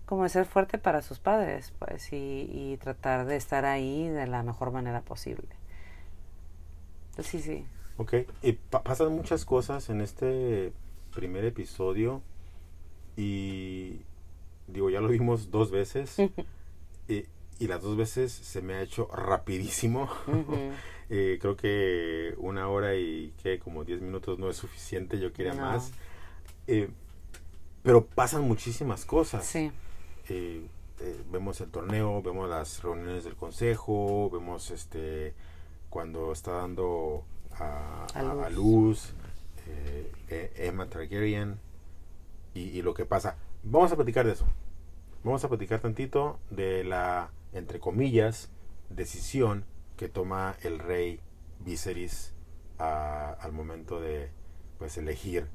como 0.06 0.22
de 0.24 0.28
ser 0.28 0.44
fuerte 0.46 0.78
para 0.78 1.02
sus 1.02 1.18
padres, 1.18 1.72
pues, 1.78 2.12
y, 2.12 2.48
y 2.52 2.76
tratar 2.76 3.26
de 3.26 3.36
estar 3.36 3.64
ahí 3.64 4.06
de 4.08 4.26
la 4.28 4.42
mejor 4.44 4.70
manera 4.70 5.00
posible. 5.00 5.48
Sí, 7.22 7.40
sí. 7.40 7.66
Ok, 7.96 8.14
y 8.42 8.52
pa- 8.54 8.82
pasan 8.82 9.12
muchas 9.12 9.44
cosas 9.44 9.88
en 9.90 10.00
este 10.00 10.72
primer 11.14 11.44
episodio 11.44 12.22
y 13.16 14.00
lo 14.74 15.08
vimos 15.08 15.50
dos 15.50 15.70
veces 15.70 16.18
y, 17.08 17.24
y, 17.58 17.66
las 17.66 17.82
dos 17.82 17.96
veces 17.96 18.32
se 18.32 18.62
me 18.62 18.74
ha 18.74 18.82
hecho 18.82 19.08
rapidísimo. 19.12 20.08
eh, 21.10 21.38
creo 21.40 21.56
que 21.56 22.34
una 22.38 22.68
hora 22.68 22.94
y 22.94 23.32
que 23.42 23.58
como 23.58 23.84
diez 23.84 24.00
minutos 24.00 24.38
no 24.38 24.48
es 24.48 24.56
suficiente, 24.56 25.18
yo 25.18 25.32
quería 25.32 25.54
más. 25.54 25.92
Eh, 26.66 26.88
pero 27.82 28.04
pasan 28.06 28.42
muchísimas 28.42 29.04
cosas. 29.04 29.44
Sí. 29.44 29.70
Eh, 30.28 30.66
vemos 31.30 31.60
el 31.60 31.70
torneo, 31.70 32.22
vemos 32.22 32.48
las 32.48 32.82
reuniones 32.82 33.24
del 33.24 33.34
consejo, 33.34 34.30
vemos 34.30 34.70
este 34.70 35.34
cuando 35.90 36.32
está 36.32 36.52
dando 36.52 37.24
a, 37.58 38.06
a, 38.14 38.50
luz, 38.50 39.12
eh, 40.28 40.52
Emma 40.56 40.86
Targaryen 40.86 41.58
y, 42.54 42.82
lo 42.82 42.94
que 42.94 43.04
pasa. 43.04 43.36
Vamos 43.62 43.92
a 43.92 43.96
platicar 43.96 44.26
de 44.26 44.32
eso. 44.32 44.46
Vamos 45.24 45.44
a 45.44 45.48
platicar 45.48 45.80
tantito 45.80 46.38
de 46.50 46.84
la, 46.84 47.30
entre 47.52 47.78
comillas, 47.78 48.50
decisión 48.90 49.64
que 49.96 50.08
toma 50.08 50.56
el 50.62 50.78
rey 50.78 51.20
Viserys 51.60 52.34
al 52.78 53.52
momento 53.52 54.00
de 54.00 54.30
pues 54.78 54.98
elegir 54.98 55.46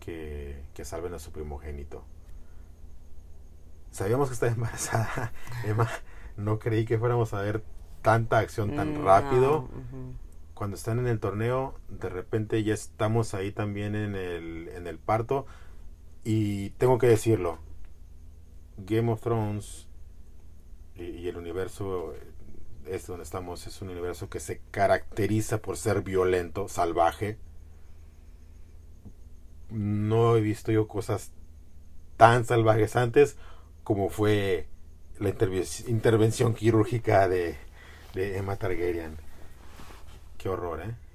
que, 0.00 0.62
que 0.74 0.84
salven 0.84 1.14
a 1.14 1.18
su 1.18 1.32
primogénito 1.32 2.04
sabíamos 3.96 4.28
que 4.28 4.34
estaba 4.34 4.52
embarazada, 4.52 5.32
Emma. 5.64 5.88
No 6.36 6.58
creí 6.58 6.84
que 6.84 6.98
fuéramos 6.98 7.32
a 7.32 7.40
ver 7.40 7.62
tanta 8.02 8.38
acción 8.38 8.76
tan 8.76 9.00
mm, 9.00 9.04
rápido. 9.04 9.68
Cuando 10.52 10.76
están 10.76 10.98
en 10.98 11.06
el 11.06 11.18
torneo, 11.18 11.74
de 11.88 12.10
repente 12.10 12.62
ya 12.62 12.74
estamos 12.74 13.32
ahí 13.34 13.52
también 13.52 13.94
en 13.94 14.14
el, 14.14 14.68
en 14.68 14.86
el 14.86 14.98
parto. 14.98 15.46
Y 16.28 16.70
tengo 16.70 16.98
que 16.98 17.06
decirlo, 17.06 17.60
Game 18.78 19.12
of 19.12 19.20
Thrones 19.20 19.86
y, 20.96 21.28
el 21.28 21.36
universo 21.36 22.14
este 22.84 23.12
donde 23.12 23.22
estamos 23.22 23.64
es 23.68 23.80
un 23.80 23.90
universo 23.90 24.28
que 24.28 24.40
se 24.40 24.60
caracteriza 24.72 25.62
por 25.62 25.76
ser 25.76 26.02
violento, 26.02 26.66
salvaje. 26.66 27.38
No 29.70 30.34
he 30.34 30.40
visto 30.40 30.72
yo 30.72 30.88
cosas 30.88 31.30
tan 32.16 32.44
salvajes 32.44 32.96
antes 32.96 33.36
como 33.84 34.10
fue 34.10 34.66
la 35.20 35.28
intervención 35.28 36.54
quirúrgica 36.54 37.28
de, 37.28 37.56
de 38.14 38.36
Emma 38.36 38.56
Targaryen. 38.56 39.16
Qué 40.38 40.48
horror, 40.48 40.80
¿eh? 40.80 41.05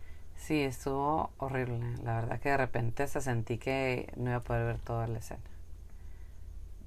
Sí, 0.42 0.64
estuvo 0.64 1.30
horrible. 1.38 1.80
La 2.04 2.16
verdad 2.16 2.40
que 2.40 2.50
de 2.50 2.58
repente 2.58 3.08
se 3.08 3.22
sentí 3.22 3.60
que 3.60 4.12
no 4.18 4.32
iba 4.32 4.38
a 4.38 4.44
poder 4.44 4.66
ver 4.66 4.80
toda 4.80 5.08
la 5.08 5.20
escena. 5.20 5.40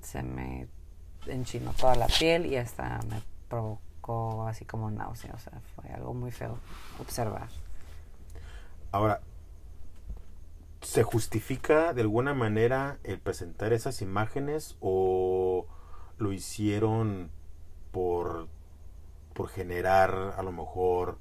Se 0.01 0.25
me 0.25 0.67
enchinó 1.29 1.73
toda 1.73 1.95
la 1.95 2.09
piel 2.09 2.47
y 2.47 2.57
hasta 2.57 2.99
me 3.09 3.23
provocó 3.49 4.49
así 4.49 4.65
como 4.65 4.91
náusea. 4.91 5.33
O 5.35 5.39
sea, 5.39 5.53
fue 5.77 5.89
algo 5.93 6.15
muy 6.15 6.33
feo 6.33 6.59
observar. 6.99 7.49
Ahora, 8.91 9.21
¿se 10.81 11.05
justifica 11.05 11.93
de 11.93 12.03
alguna 12.03 12.35
manera 12.35 12.99
el 13.05 13.21
presentar 13.21 13.73
esas 13.73 14.03
imágenes 14.03 14.77
o 14.81 15.67
lo 16.19 16.33
hicieron 16.33 17.31
por, 17.93 18.49
por 19.33 19.49
generar 19.49 20.35
a 20.37 20.43
lo 20.43 20.51
mejor 20.51 21.19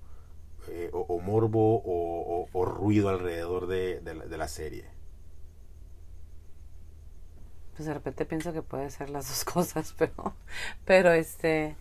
eh, 0.70 0.90
o, 0.94 1.20
morbo 1.20 1.82
o, 1.86 2.66
ruido 2.66 3.10
alrededor 3.10 3.68
de, 3.68 4.02
la, 4.38 4.48
serie. 4.48 4.86
Pues 7.76 7.88
de 7.88 7.94
repente 7.94 8.26
pienso 8.26 8.54
que 8.54 8.62
puede 8.62 8.90
ser 8.90 9.10
las 9.10 9.28
dos 9.30 9.46
cosas, 9.46 9.96
pero, 9.98 10.36
pero 10.86 11.12
este, 11.12 11.76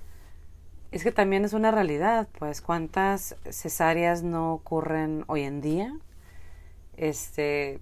es 0.90 1.02
que 1.02 1.12
también 1.12 1.44
es 1.44 1.52
una 1.52 1.70
realidad, 1.70 2.28
pues 2.38 2.60
cuántas 2.60 3.36
cesáreas 3.50 4.22
no 4.22 4.54
ocurren 4.54 5.24
hoy 5.26 5.42
en 5.42 5.60
día, 5.60 5.92
este, 6.96 7.80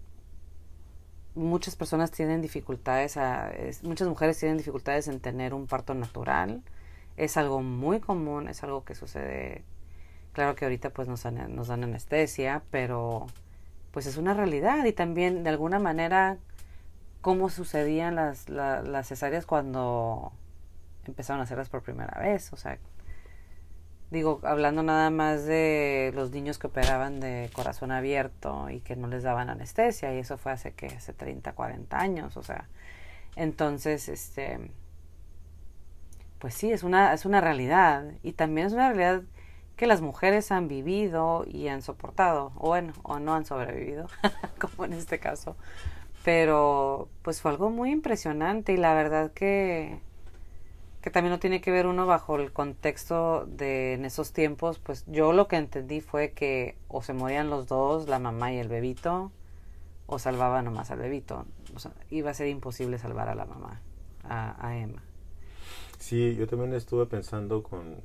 muchas 1.35 1.77
personas 1.77 2.11
tienen 2.11 2.43
dificultades, 2.43 3.17
a, 3.17 3.53
muchas 3.83 4.09
mujeres 4.09 4.39
tienen 4.39 4.59
dificultades 4.59 5.09
en 5.09 5.21
tener 5.21 5.55
un 5.55 5.67
parto 5.67 5.95
natural. 5.95 6.63
Es 7.17 7.37
algo 7.37 7.63
muy 7.63 8.01
común, 8.01 8.49
es 8.49 8.63
algo 8.63 8.85
que 8.85 8.95
sucede. 8.95 9.65
Claro 10.33 10.55
que 10.55 10.65
ahorita 10.65 10.91
pues 10.91 11.09
nos, 11.09 11.25
nos 11.25 11.69
dan 11.69 11.85
anestesia, 11.85 12.63
pero 12.71 13.27
pues 13.91 14.07
es 14.07 14.17
una 14.17 14.35
realidad. 14.35 14.85
Y 14.85 14.93
también 14.93 15.43
de 15.43 15.51
alguna 15.51 15.79
manera 15.79 16.39
cómo 17.21 17.51
sucedían 17.51 18.15
las, 18.15 18.49
las 18.49 19.09
cesáreas 19.09 19.47
cuando 19.47 20.33
empezaron 21.07 21.41
a 21.41 21.45
hacerlas 21.45 21.69
por 21.69 21.83
primera 21.83 22.21
vez. 22.21 22.53
O 22.53 22.57
sea, 22.57 22.79
digo, 24.11 24.41
hablando 24.43 24.83
nada 24.83 25.11
más 25.11 25.45
de 25.47 26.13
los 26.15 26.31
niños 26.31 26.59
que 26.59 26.67
operaban 26.67 27.21
de 27.21 27.51
corazón 27.53 27.93
abierto 27.93 28.69
y 28.71 28.81
que 28.81 28.97
no 28.97 29.07
les 29.07 29.23
daban 29.23 29.51
anestesia, 29.51 30.15
y 30.15 30.19
eso 30.19 30.37
fue 30.37 30.53
hace 30.53 30.73
que 30.73 30.87
hace 30.87 31.13
30, 31.13 31.53
40 31.53 31.99
años, 31.99 32.37
o 32.37 32.43
sea, 32.43 32.69
entonces, 33.37 34.09
este, 34.09 34.71
pues 36.39 36.55
sí, 36.55 36.73
es 36.73 36.83
una, 36.83 37.15
es 37.15 37.25
una 37.25 37.41
realidad, 37.41 38.05
y 38.23 38.33
también 38.33 38.67
es 38.67 38.73
una 38.73 38.93
realidad 38.93 39.23
que 39.81 39.87
las 39.87 40.03
mujeres 40.03 40.53
han 40.53 40.69
vivido 40.69 41.47
y 41.49 41.69
han 41.69 41.81
soportado, 41.81 42.53
o 42.57 42.77
o 43.03 43.19
no 43.19 43.35
han 43.35 43.47
sobrevivido, 43.47 44.09
como 44.61 44.85
en 44.85 44.93
este 44.93 45.19
caso, 45.19 45.57
pero 46.23 47.09
pues 47.23 47.41
fue 47.41 47.51
algo 47.51 47.71
muy 47.71 47.91
impresionante 47.91 48.75
y 48.75 48.77
la 48.77 48.93
verdad 48.93 49.33
que 49.33 49.99
que 51.01 51.09
también 51.09 51.33
no 51.33 51.39
tiene 51.39 51.63
que 51.63 51.71
ver 51.71 51.87
uno 51.87 52.05
bajo 52.05 52.37
el 52.37 52.53
contexto 52.53 53.47
de 53.47 53.95
en 53.95 54.05
esos 54.05 54.35
tiempos, 54.35 54.79
pues 54.79 55.07
yo 55.07 55.33
lo 55.33 55.49
que 55.49 55.57
entendí 55.57 56.03
fue 56.03 56.33
que 56.33 56.77
o 56.89 57.01
se 57.01 57.15
morían 57.15 57.49
los 57.49 57.67
dos, 57.67 58.07
la 58.07 58.19
mamá 58.19 58.53
y 58.53 58.59
el 58.59 58.69
bebito, 58.69 59.33
o 60.07 60.19
salvaba 60.19 60.61
nomás 60.61 60.91
al 60.91 60.99
bebito. 60.99 61.47
O 61.75 61.91
iba 62.11 62.31
a 62.31 62.35
ser 62.35 62.49
imposible 62.49 62.99
salvar 62.99 63.31
a 63.31 63.35
la 63.35 63.47
mamá, 63.47 63.81
a, 64.29 64.77
Emma. 64.77 65.03
Sí, 66.01 66.35
yo 66.35 66.49
también 66.49 66.73
estuve 66.73 67.07
pensando 67.07 67.63
con 67.63 67.99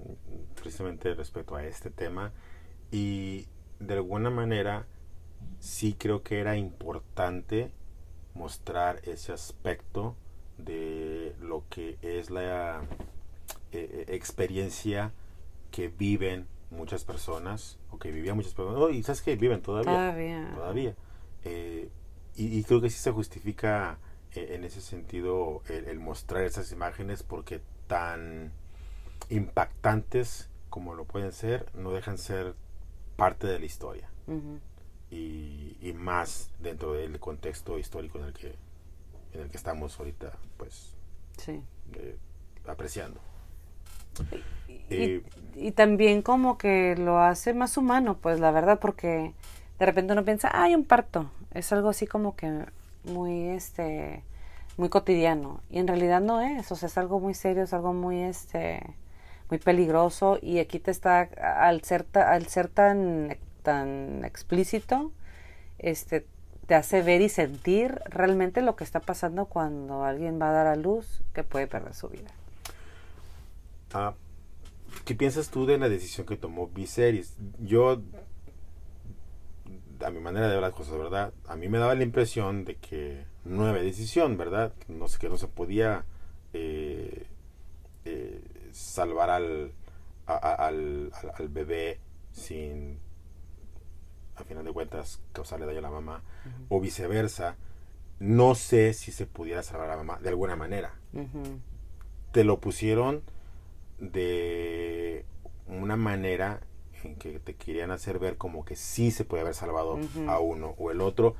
precisamente 0.53 1.13
respecto 1.15 1.55
a 1.55 1.65
este 1.65 1.89
tema 1.89 2.33
y 2.91 3.47
de 3.79 3.95
alguna 3.95 4.29
manera 4.29 4.85
sí 5.59 5.95
creo 5.97 6.21
que 6.21 6.39
era 6.39 6.57
importante 6.57 7.71
mostrar 8.33 8.99
ese 9.05 9.31
aspecto 9.31 10.15
de 10.57 11.35
lo 11.41 11.63
que 11.69 11.97
es 12.01 12.29
la 12.29 12.81
eh, 13.71 13.89
eh, 13.91 14.05
experiencia 14.09 15.13
que 15.71 15.87
viven 15.87 16.47
muchas 16.71 17.05
personas, 17.05 17.79
o 17.91 17.97
que 17.97 18.11
vivían 18.11 18.35
muchas 18.35 18.53
personas, 18.53 18.93
y 18.93 19.03
sabes 19.03 19.21
que 19.21 19.35
viven 19.37 19.61
todavía. 19.61 19.93
Todavía. 20.53 20.95
Eh, 21.43 21.89
y, 22.35 22.63
creo 22.63 22.81
que 22.81 22.89
sí 22.89 22.97
se 22.97 23.11
justifica 23.11 23.97
en 24.33 24.65
ese 24.65 24.81
sentido 24.81 25.61
el, 25.69 25.99
mostrar 25.99 26.43
esas 26.43 26.73
imágenes 26.73 27.23
porque 27.23 27.61
tan 27.87 28.51
impactantes 29.29 30.49
como 30.69 30.93
lo 30.95 31.05
pueden 31.05 31.31
ser, 31.31 31.67
no 31.73 31.91
dejan 31.91 32.17
ser 32.17 32.55
parte 33.15 33.47
de 33.47 33.59
la 33.59 33.65
historia. 33.65 34.09
y, 35.11 35.77
y, 35.81 35.93
más 35.93 36.49
dentro 36.59 36.93
del 36.93 37.19
contexto 37.19 37.77
histórico 37.77 38.17
en 38.17 38.25
el 38.25 38.33
que 38.33 38.55
en 39.35 39.41
el 39.41 39.49
que 39.49 39.57
estamos 39.57 39.99
ahorita, 39.99 40.31
pues, 40.57 40.93
sí. 41.37 41.61
Eh, 41.93 42.17
apreciando. 42.67 43.19
Eh, 44.89 45.21
y, 45.55 45.71
también 45.71 46.21
como 46.21 46.57
que 46.57 46.95
lo 46.95 47.19
hace 47.19 47.53
más 47.53 47.77
humano, 47.77 48.17
pues 48.21 48.39
la 48.39 48.51
verdad, 48.51 48.79
porque 48.79 49.33
de 49.77 49.85
repente 49.85 50.13
uno 50.13 50.23
piensa, 50.23 50.49
hay 50.53 50.73
un 50.73 50.85
parto, 50.85 51.29
es 51.51 51.71
algo 51.73 51.89
así 51.89 52.07
como 52.07 52.35
que 52.35 52.65
muy, 53.03 53.49
este, 53.49 54.23
muy 54.77 54.89
cotidiano, 54.89 55.61
y 55.69 55.79
en 55.79 55.87
realidad 55.87 56.21
no 56.21 56.41
es, 56.41 56.71
o 56.71 56.75
sea, 56.75 56.87
es 56.87 56.97
algo 56.97 57.19
muy 57.19 57.33
serio, 57.33 57.63
es 57.63 57.73
algo 57.73 57.93
muy, 57.93 58.21
este, 58.21 58.81
muy 59.49 59.59
peligroso, 59.59 60.37
y 60.41 60.59
aquí 60.59 60.79
te 60.79 60.91
está, 60.91 61.21
al 61.21 61.81
ser, 61.83 62.05
al 62.13 62.47
ser 62.47 62.67
tan, 62.67 63.37
tan 63.63 64.25
explícito, 64.25 65.11
este, 65.79 66.25
te 66.67 66.75
hace 66.75 67.01
ver 67.01 67.21
y 67.21 67.29
sentir 67.29 68.01
realmente 68.05 68.61
lo 68.61 68.75
que 68.75 68.83
está 68.83 68.99
pasando 68.99 69.45
cuando 69.45 70.03
alguien 70.03 70.41
va 70.41 70.49
a 70.49 70.53
dar 70.53 70.67
a 70.67 70.75
luz 70.75 71.21
que 71.33 71.43
puede 71.43 71.67
perder 71.67 71.93
su 71.93 72.09
vida. 72.09 72.31
Ah, 73.93 74.13
¿Qué 75.05 75.13
piensas 75.15 75.49
tú 75.49 75.65
de 75.65 75.77
la 75.77 75.89
decisión 75.89 76.25
que 76.25 76.37
tomó 76.37 76.67
Viserys? 76.67 77.35
Yo, 77.59 78.01
a 80.03 80.09
mi 80.09 80.19
manera 80.19 80.47
de 80.47 80.53
ver 80.53 80.61
las 80.61 80.73
cosas, 80.73 80.97
¿verdad? 80.97 81.33
A 81.47 81.55
mí 81.55 81.67
me 81.67 81.77
daba 81.77 81.93
la 81.93 82.03
impresión 82.03 82.65
de 82.65 82.75
que 82.75 83.25
había 83.45 83.83
decisión, 83.83 84.37
¿verdad? 84.37 84.73
No 84.87 85.07
sé, 85.07 85.19
que 85.19 85.29
no 85.29 85.37
se 85.37 85.47
podía 85.47 86.05
eh, 86.53 87.25
eh, 88.05 88.41
salvar 88.71 89.29
al, 89.29 89.71
al, 90.25 91.11
al 91.37 91.49
bebé 91.49 91.99
sin 92.31 92.99
a 94.35 94.43
final 94.43 94.65
de 94.65 94.71
cuentas 94.73 95.21
causarle 95.31 95.65
daño 95.65 95.79
a 95.79 95.83
la 95.83 95.89
mamá, 95.89 96.21
o 96.69 96.79
viceversa, 96.81 97.55
no 98.19 98.55
sé 98.55 98.93
si 98.93 99.11
se 99.11 99.25
pudiera 99.25 99.63
salvar 99.63 99.87
a 99.89 99.95
la 99.95 100.03
mamá 100.03 100.19
de 100.21 100.29
alguna 100.29 100.55
manera. 100.55 100.93
te 102.31 102.43
lo 102.43 102.59
pusieron 102.59 103.21
de 103.99 105.25
una 105.67 105.95
manera 105.95 106.59
en 107.03 107.15
que 107.15 107.39
te 107.39 107.55
querían 107.55 107.91
hacer 107.91 108.19
ver 108.19 108.35
como 108.35 108.65
que 108.65 108.75
sí 108.75 109.11
se 109.11 109.23
puede 109.23 109.41
haber 109.41 109.55
salvado 109.55 109.99
a 110.27 110.39
uno 110.39 110.75
o 110.77 110.91
el 110.91 110.99
otro 111.01 111.35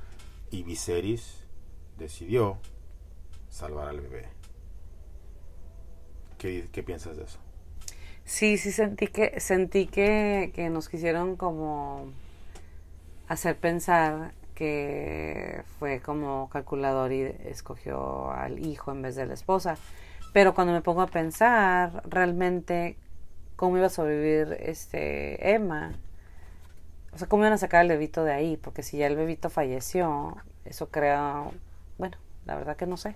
y 0.51 0.63
Viserys 0.63 1.44
decidió 1.97 2.58
salvar 3.49 3.88
al 3.88 4.01
bebé. 4.01 4.27
¿Qué, 6.38 6.67
qué 6.71 6.84
piensas 6.84 7.17
de 7.17 7.23
eso? 7.23 7.39
Sí, 8.25 8.58
sí 8.58 8.71
sentí 8.71 9.08
que 9.08 9.39
sentí 9.39 9.88
que, 9.88 10.51
que 10.53 10.69
nos 10.69 10.89
quisieron 10.89 11.36
como 11.36 12.08
hacer 13.27 13.55
pensar 13.58 14.34
que 14.55 15.63
fue 15.79 15.99
como 15.99 16.49
calculador 16.49 17.12
y 17.12 17.21
escogió 17.45 18.31
al 18.31 18.65
hijo 18.65 18.91
en 18.91 19.01
vez 19.01 19.15
de 19.15 19.25
la 19.25 19.34
esposa. 19.34 19.77
Pero 20.34 20.53
cuando 20.55 20.73
me 20.73 20.81
pongo 20.81 21.01
a 21.01 21.08
pensar 21.08 22.03
realmente 22.10 22.97
cómo 23.55 23.77
iba 23.77 23.88
a 23.88 23.89
sobrevivir 23.89 24.58
este 24.60 25.53
Emma, 25.53 25.93
o 27.13 27.17
sea, 27.17 27.27
cómo 27.27 27.43
iban 27.43 27.53
a 27.53 27.58
sacar 27.58 27.81
al 27.81 27.88
bebito 27.88 28.23
de 28.23 28.34
ahí, 28.34 28.58
porque 28.58 28.84
si 28.84 28.97
ya 28.97 29.08
el 29.08 29.15
bebito 29.15 29.49
falleció, 29.49 30.38
eso 30.65 30.89
crea, 30.89 31.45
bueno, 31.97 32.17
la 32.45 32.55
verdad 32.55 32.75
que 32.75 32.86
no 32.86 32.97
sé. 32.97 33.15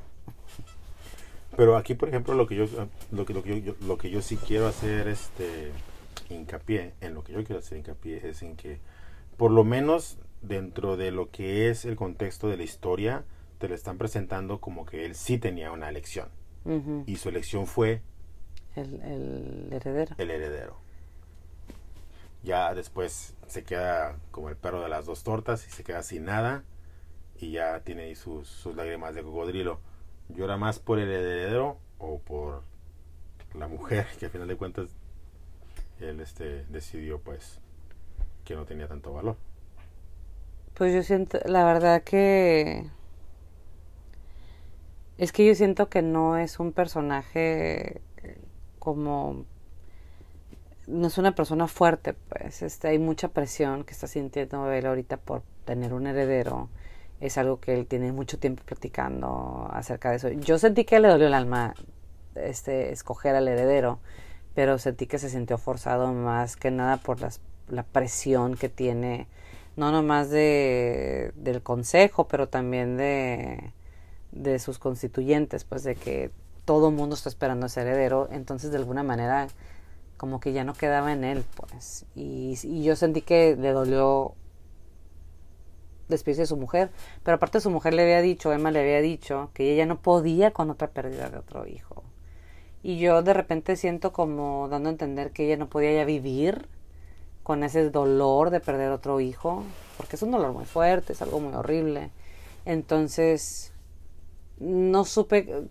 Pero 1.56 1.78
aquí, 1.78 1.96
por 1.96 2.10
ejemplo, 2.10 2.34
lo 2.36 2.48
que 2.48 2.56
yo 2.56 2.66
lo 3.12 3.26
que, 3.26 3.34
lo 3.34 3.44
que 3.44 3.62
yo, 3.62 3.76
lo 3.82 3.98
que 3.98 4.10
yo 4.10 4.22
sí 4.22 4.38
quiero 4.38 4.68
hacer 4.68 5.08
este 5.08 5.72
hincapié, 6.30 6.94
en 7.02 7.14
lo 7.14 7.24
que 7.24 7.34
yo 7.34 7.44
quiero 7.44 7.60
hacer 7.60 7.78
hincapié 7.78 8.30
es 8.30 8.42
en 8.44 8.56
que 8.56 8.80
por 9.38 9.52
lo 9.52 9.64
menos 9.64 10.18
dentro 10.42 10.96
de 10.96 11.12
lo 11.12 11.30
que 11.30 11.70
es 11.70 11.86
el 11.86 11.96
contexto 11.96 12.48
de 12.50 12.58
la 12.58 12.64
historia, 12.64 13.24
te 13.58 13.68
lo 13.68 13.76
están 13.76 13.98
presentando 13.98 14.60
como 14.60 14.86
que 14.86 15.06
él 15.06 15.16
sí 15.16 15.38
tenía 15.38 15.72
una 15.72 15.90
elección. 15.90 16.30
Y 17.08 17.16
su 17.16 17.30
elección 17.30 17.66
fue... 17.66 18.02
El, 18.76 19.02
el, 19.02 19.70
heredero. 19.72 20.14
El 20.20 20.30
heredero. 20.30 20.78
Ya 22.44 22.76
después 22.76 23.34
se 23.48 23.64
queda 23.64 24.18
como 24.30 24.50
el 24.50 24.56
perro 24.56 24.82
de 24.82 24.90
las 24.90 25.08
dos 25.08 25.24
tortas 25.24 25.66
y 25.68 25.72
se 25.72 25.84
queda 25.84 26.04
sin 26.04 26.26
nada 26.26 26.64
y 27.40 27.52
ya 27.52 27.80
tiene 27.82 28.04
ahí 28.04 28.16
sus, 28.16 28.48
sus 28.48 28.76
lágrimas 28.76 29.16
de 29.16 29.24
cocodrilo. 29.24 29.80
¿Llora 30.30 30.58
más 30.58 30.80
por 30.80 31.00
el 31.00 31.10
heredero 31.10 31.78
o 31.98 32.20
por 32.20 32.64
la 33.54 33.68
mujer 33.68 34.08
que 34.20 34.26
al 34.26 34.32
final 34.32 34.48
de 34.48 34.56
cuentas 34.56 34.90
él 36.00 36.20
este 36.20 36.66
decidió 36.66 37.20
pues 37.20 37.60
que 38.46 38.56
no 38.56 38.66
tenía 38.66 38.88
tanto 38.88 39.14
valor? 39.14 39.38
Pues 40.76 40.94
yo 40.94 41.04
siento, 41.04 41.40
la 41.46 41.66
verdad 41.66 42.04
que 42.04 42.86
es 45.18 45.32
que 45.32 45.46
yo 45.46 45.56
siento 45.56 45.90
que 45.90 46.02
no 46.02 46.38
es 46.38 46.60
un 46.60 46.72
personaje 46.72 48.02
como 48.80 49.46
no 50.90 51.08
es 51.08 51.18
una 51.18 51.36
persona 51.36 51.68
fuerte, 51.68 52.14
pues 52.14 52.64
este, 52.64 52.88
hay 52.88 52.98
mucha 52.98 53.28
presión 53.28 53.84
que 53.84 53.94
está 53.94 54.08
sintiendo 54.08 54.72
él 54.72 54.86
ahorita 54.88 55.18
por 55.18 55.44
tener 55.66 55.94
un 55.94 56.08
heredero. 56.08 56.70
Es 57.20 57.38
algo 57.38 57.60
que 57.60 57.74
él 57.74 57.86
tiene 57.86 58.12
mucho 58.12 58.40
tiempo 58.40 58.64
platicando 58.66 59.70
acerca 59.72 60.10
de 60.12 60.18
eso. 60.18 60.30
Yo 60.30 60.58
sentí 60.58 60.86
que 60.86 61.00
le 61.00 61.08
dolió 61.10 61.28
el 61.28 61.34
alma 61.34 61.74
este, 62.36 62.92
escoger 62.92 63.36
al 63.36 63.48
heredero, 63.48 64.00
pero 64.56 64.78
sentí 64.78 65.08
que 65.08 65.20
se 65.20 65.30
sintió 65.30 65.58
forzado 65.58 66.14
más 66.14 66.56
que 66.56 66.72
nada 66.72 66.98
por 66.98 67.20
las, 67.20 67.42
la 67.68 67.84
presión 67.84 68.56
que 68.56 68.70
tiene 68.70 69.28
no 69.80 69.92
nomás 69.92 70.30
de, 70.30 71.32
del 71.36 71.64
consejo, 71.64 72.28
pero 72.28 72.50
también 72.50 72.98
de, 72.98 73.72
de 74.32 74.60
sus 74.60 74.78
constituyentes, 74.78 75.64
pues 75.64 75.84
de 75.84 75.96
que 75.96 76.32
todo 76.66 76.90
el 76.90 76.96
mundo 76.96 77.16
está 77.16 77.30
esperando 77.30 77.66
ese 77.66 77.82
heredero, 77.82 78.28
entonces 78.32 78.72
de 78.72 78.78
alguna 78.78 79.04
manera 79.04 79.48
como 80.18 80.42
que 80.42 80.52
ya 80.52 80.66
no 80.66 80.74
quedaba 80.74 81.14
en 81.14 81.24
él, 81.24 81.46
pues. 81.56 82.06
Y, 82.14 82.60
y 82.62 82.84
yo 82.84 82.98
sentí 82.98 83.22
que 83.22 83.56
le 83.56 83.72
dolió 83.72 84.36
despedirse 86.10 86.42
de 86.42 86.48
su 86.48 86.58
mujer, 86.58 86.92
pero 87.24 87.36
aparte 87.36 87.62
su 87.62 87.70
mujer 87.70 87.94
le 87.94 88.04
había 88.04 88.22
dicho, 88.22 88.52
Emma 88.52 88.72
le 88.72 88.82
había 88.82 89.02
dicho, 89.02 89.52
que 89.54 89.74
ella 89.74 89.86
no 89.86 90.02
podía 90.02 90.52
con 90.52 90.70
otra 90.70 90.90
pérdida 90.90 91.30
de 91.30 91.38
otro 91.38 91.66
hijo. 91.68 92.04
Y 92.84 92.98
yo 92.98 93.22
de 93.22 93.34
repente 93.34 93.76
siento 93.76 94.12
como 94.14 94.68
dando 94.70 94.90
a 94.90 94.92
entender 94.92 95.32
que 95.32 95.46
ella 95.46 95.58
no 95.58 95.70
podía 95.70 95.94
ya 95.94 96.06
vivir 96.06 96.68
con 97.44 97.64
ese 97.64 97.90
dolor 97.90 98.50
de 98.52 98.60
perder 98.60 98.92
otro 98.92 99.20
hijo, 99.20 99.64
porque 99.98 100.16
es 100.16 100.22
un 100.22 100.32
dolor 100.32 100.54
muy 100.54 100.66
fuerte, 100.66 101.14
es 101.14 101.22
algo 101.22 101.40
muy 101.40 101.54
horrible. 101.54 102.12
Entonces, 102.66 103.74
no 104.60 105.06
supe, 105.06 105.68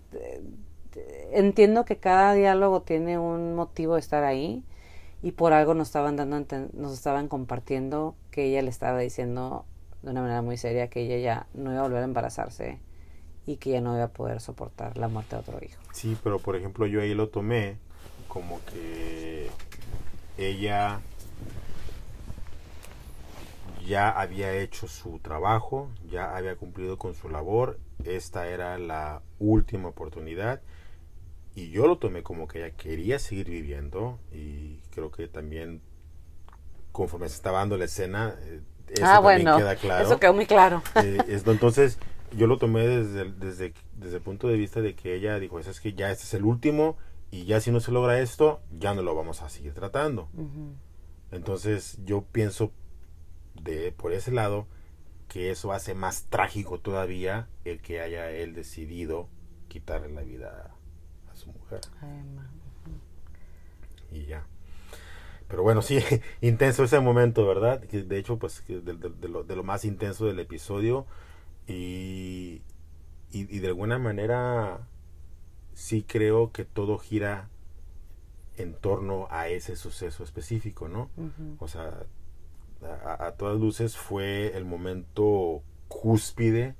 entiendo 1.31 1.85
que 1.85 1.96
cada 1.96 2.33
diálogo 2.33 2.83
tiene 2.83 3.18
un 3.18 3.55
motivo 3.55 3.94
de 3.94 4.01
estar 4.01 4.24
ahí 4.24 4.64
y 5.22 5.33
por 5.33 5.53
algo 5.53 5.74
nos 5.74 5.88
estaban 5.88 6.16
dando, 6.16 6.44
nos 6.72 6.92
estaban 6.92 7.29
compartiendo 7.29 8.14
que 8.31 8.46
ella 8.46 8.62
le 8.62 8.70
estaba 8.70 8.98
diciendo 8.98 9.64
de 10.09 10.12
una 10.12 10.23
manera 10.23 10.42
muy 10.42 10.57
seria 10.57 10.88
que 10.88 11.03
ella 11.03 11.18
ya 11.18 11.47
no 11.53 11.71
iba 11.71 11.81
a 11.81 11.83
volver 11.83 12.01
a 12.01 12.05
embarazarse 12.05 12.79
y 13.47 13.57
que 13.57 13.71
ya 13.71 13.81
no 13.81 13.94
iba 13.94 14.05
a 14.05 14.12
poder 14.12 14.40
soportar 14.40 14.97
la 14.97 15.09
muerte 15.09 15.37
de 15.37 15.40
otro 15.40 15.59
hijo. 15.62 15.81
Sí, 15.92 16.16
pero 16.25 16.38
por 16.38 16.57
ejemplo 16.57 16.87
yo 16.87 17.03
ahí 17.03 17.14
lo 17.14 17.29
tomé 17.29 17.77
como 18.27 18.61
que 18.64 19.49
ella 20.38 21.01
ya 23.87 24.11
había 24.11 24.55
hecho 24.55 24.88
su 24.88 25.18
trabajo, 25.18 25.90
ya 26.11 26.37
había 26.37 26.57
cumplido 26.57 26.99
con 26.99 27.14
su 27.14 27.29
labor, 27.29 27.79
esta 28.05 28.49
era 28.49 28.79
la 28.79 29.23
última 29.38 29.88
oportunidad 29.88 30.62
y 31.55 31.71
yo 31.71 31.87
lo 31.87 31.99
tomé 31.99 32.23
como 32.23 32.49
que 32.49 32.64
ella 32.64 32.77
quería 32.77 33.18
seguir 33.18 33.51
viviendo 33.51 34.18
y 34.33 34.79
creo 34.90 35.11
que 35.11 35.29
también 35.29 35.83
conforme 36.92 37.29
se 37.29 37.37
estaba 37.37 37.59
dando 37.59 37.77
la 37.77 37.85
escena, 37.85 38.35
eh, 38.40 38.61
eso 38.90 39.05
ah, 39.05 39.20
bueno, 39.20 39.57
queda 39.57 39.77
claro. 39.77 40.05
Eso 40.05 40.18
quedó 40.18 40.35
muy 40.35 40.46
claro. 40.46 40.83
Eh, 40.96 41.18
entonces 41.46 41.98
yo 42.37 42.46
lo 42.46 42.59
tomé 42.59 42.87
desde, 42.87 43.31
desde, 43.33 43.74
desde 43.96 44.16
el 44.16 44.22
punto 44.22 44.48
de 44.48 44.57
vista 44.57 44.81
de 44.81 44.94
que 44.94 45.14
ella 45.14 45.38
dijo, 45.38 45.59
es 45.59 45.81
que 45.81 45.94
ya 45.94 46.11
este 46.11 46.24
es 46.24 46.35
el 46.35 46.44
último 46.44 46.96
y 47.31 47.44
ya 47.44 47.61
si 47.61 47.70
no 47.70 47.81
se 47.81 47.92
logra 47.92 48.20
esto, 48.20 48.61
ya 48.79 48.94
no 48.94 49.03
lo 49.03 49.14
vamos 49.14 49.42
a 49.42 49.48
seguir 49.48 49.74
tratando. 49.74 50.29
Entonces 51.31 51.98
yo 52.05 52.22
pienso 52.22 52.72
de 53.62 53.92
por 53.92 54.12
ese 54.12 54.33
lado 54.33 54.66
que 55.29 55.51
eso 55.51 55.72
hace 55.72 55.94
más 55.94 56.24
trágico 56.31 56.79
todavía 56.79 57.48
el 57.64 57.81
que 57.81 58.01
haya 58.01 58.31
él 58.31 58.55
decidido 58.55 59.29
quitarle 59.68 60.09
la 60.09 60.22
vida 60.22 60.74
a 61.31 61.37
su 61.37 61.53
mujer. 61.53 61.81
y 64.11 64.24
ya. 64.24 64.46
Pero 65.48 65.62
bueno, 65.62 65.82
sí, 65.82 65.98
intenso 66.40 66.84
ese 66.84 67.00
momento, 67.00 67.46
¿verdad? 67.46 67.80
De 67.80 68.18
hecho, 68.18 68.38
pues 68.38 68.62
de, 68.66 68.80
de, 68.80 69.28
lo, 69.28 69.44
de 69.44 69.56
lo, 69.56 69.64
más 69.64 69.84
intenso 69.84 70.26
del 70.26 70.40
episodio. 70.40 71.06
Y, 71.66 72.62
y, 73.30 73.56
y, 73.56 73.58
de 73.58 73.68
alguna 73.68 73.98
manera 73.98 74.87
sí 75.74 76.02
creo 76.02 76.50
que 76.50 76.64
todo 76.64 76.98
gira 76.98 77.50
en 78.56 78.74
torno 78.74 79.28
a 79.30 79.48
ese 79.48 79.76
suceso 79.76 80.24
específico, 80.24 80.88
¿no? 80.88 81.11
O 81.58 81.68
sea, 81.68 82.06
a, 83.04 83.32
todas 83.32 83.58
luces 83.58 83.96
fue 83.96 84.56
el 84.56 84.64
momento 84.64 85.62
cúspide 85.88 86.74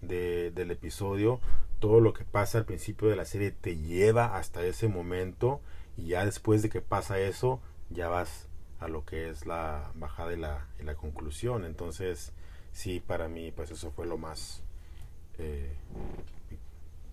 de, 0.00 0.50
del 0.50 0.70
episodio. 0.70 1.40
Todo 1.78 2.00
lo 2.00 2.12
que 2.12 2.24
pasa 2.24 2.58
al 2.58 2.64
principio 2.64 3.08
de 3.08 3.16
la 3.16 3.24
serie 3.24 3.50
te 3.52 3.76
lleva 3.76 4.36
hasta 4.36 4.64
ese 4.64 4.88
momento 4.88 5.60
y 5.96 6.08
ya 6.08 6.24
después 6.24 6.62
de 6.62 6.68
que 6.68 6.80
pasa 6.80 7.18
eso, 7.18 7.60
ya 7.94 8.08
vas 8.08 8.48
a 8.80 8.88
lo 8.88 9.04
que 9.04 9.30
es 9.30 9.46
la 9.46 9.90
bajada 9.94 10.32
y 10.32 10.36
la, 10.36 10.94
conclusión. 10.96 11.64
Entonces, 11.64 12.32
sí, 12.72 13.00
para 13.00 13.28
mí, 13.28 13.52
pues 13.52 13.70
eso 13.70 13.90
fue 13.90 14.06
lo 14.06 14.18
más 14.18 14.62
eh, 15.38 15.74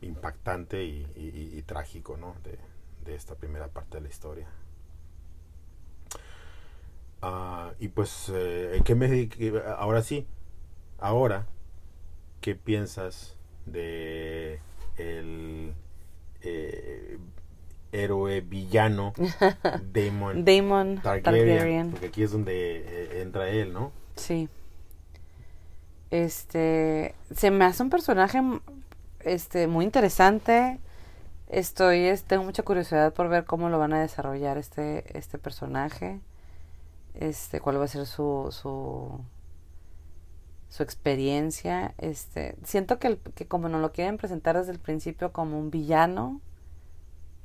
impactante 0.01 0.83
y, 0.83 1.63
trágico, 1.65 2.17
¿no? 2.17 2.35
De, 2.43 2.59
esta 3.15 3.35
primera 3.35 3.67
parte 3.67 3.97
de 3.97 4.01
la 4.01 4.09
historia. 4.09 4.47
Uh, 7.21 7.73
y 7.79 7.89
pues, 7.89 8.31
eh, 8.33 8.81
¿qué 8.83 8.95
me, 8.95 9.29
ahora 9.77 10.01
sí, 10.01 10.27
ahora, 10.97 11.45
¿qué 12.39 12.55
piensas 12.55 13.35
de 13.65 14.59
el 14.97 15.75
eh, 16.41 17.17
héroe 17.91 18.41
villano 18.41 19.13
Damon, 19.93 20.45
Damon 20.45 21.01
Targaryen, 21.01 21.91
Porque 21.91 22.07
aquí 22.07 22.23
es 22.23 22.31
donde 22.31 22.77
eh, 22.77 23.21
entra 23.21 23.49
él, 23.49 23.73
¿no? 23.73 23.91
Sí. 24.15 24.49
Este, 26.09 27.15
se 27.33 27.51
me 27.51 27.65
hace 27.65 27.83
un 27.83 27.89
personaje 27.89 28.41
este 29.21 29.67
muy 29.67 29.85
interesante. 29.85 30.79
Estoy, 31.47 32.13
tengo 32.27 32.43
mucha 32.43 32.63
curiosidad 32.63 33.13
por 33.13 33.29
ver 33.29 33.45
cómo 33.45 33.69
lo 33.69 33.79
van 33.79 33.93
a 33.93 34.01
desarrollar 34.01 34.57
este, 34.57 35.17
este 35.17 35.37
personaje 35.37 36.21
este, 37.13 37.59
cuál 37.59 37.79
va 37.79 37.85
a 37.85 37.87
ser 37.87 38.05
su, 38.05 38.49
su, 38.51 39.19
su 40.69 40.83
experiencia. 40.83 41.93
Este, 41.97 42.55
siento 42.63 42.99
que, 42.99 43.17
que 43.35 43.47
como 43.47 43.69
nos 43.69 43.81
lo 43.81 43.91
quieren 43.91 44.17
presentar 44.17 44.57
desde 44.57 44.71
el 44.71 44.79
principio 44.79 45.31
como 45.31 45.59
un 45.59 45.71
villano, 45.71 46.41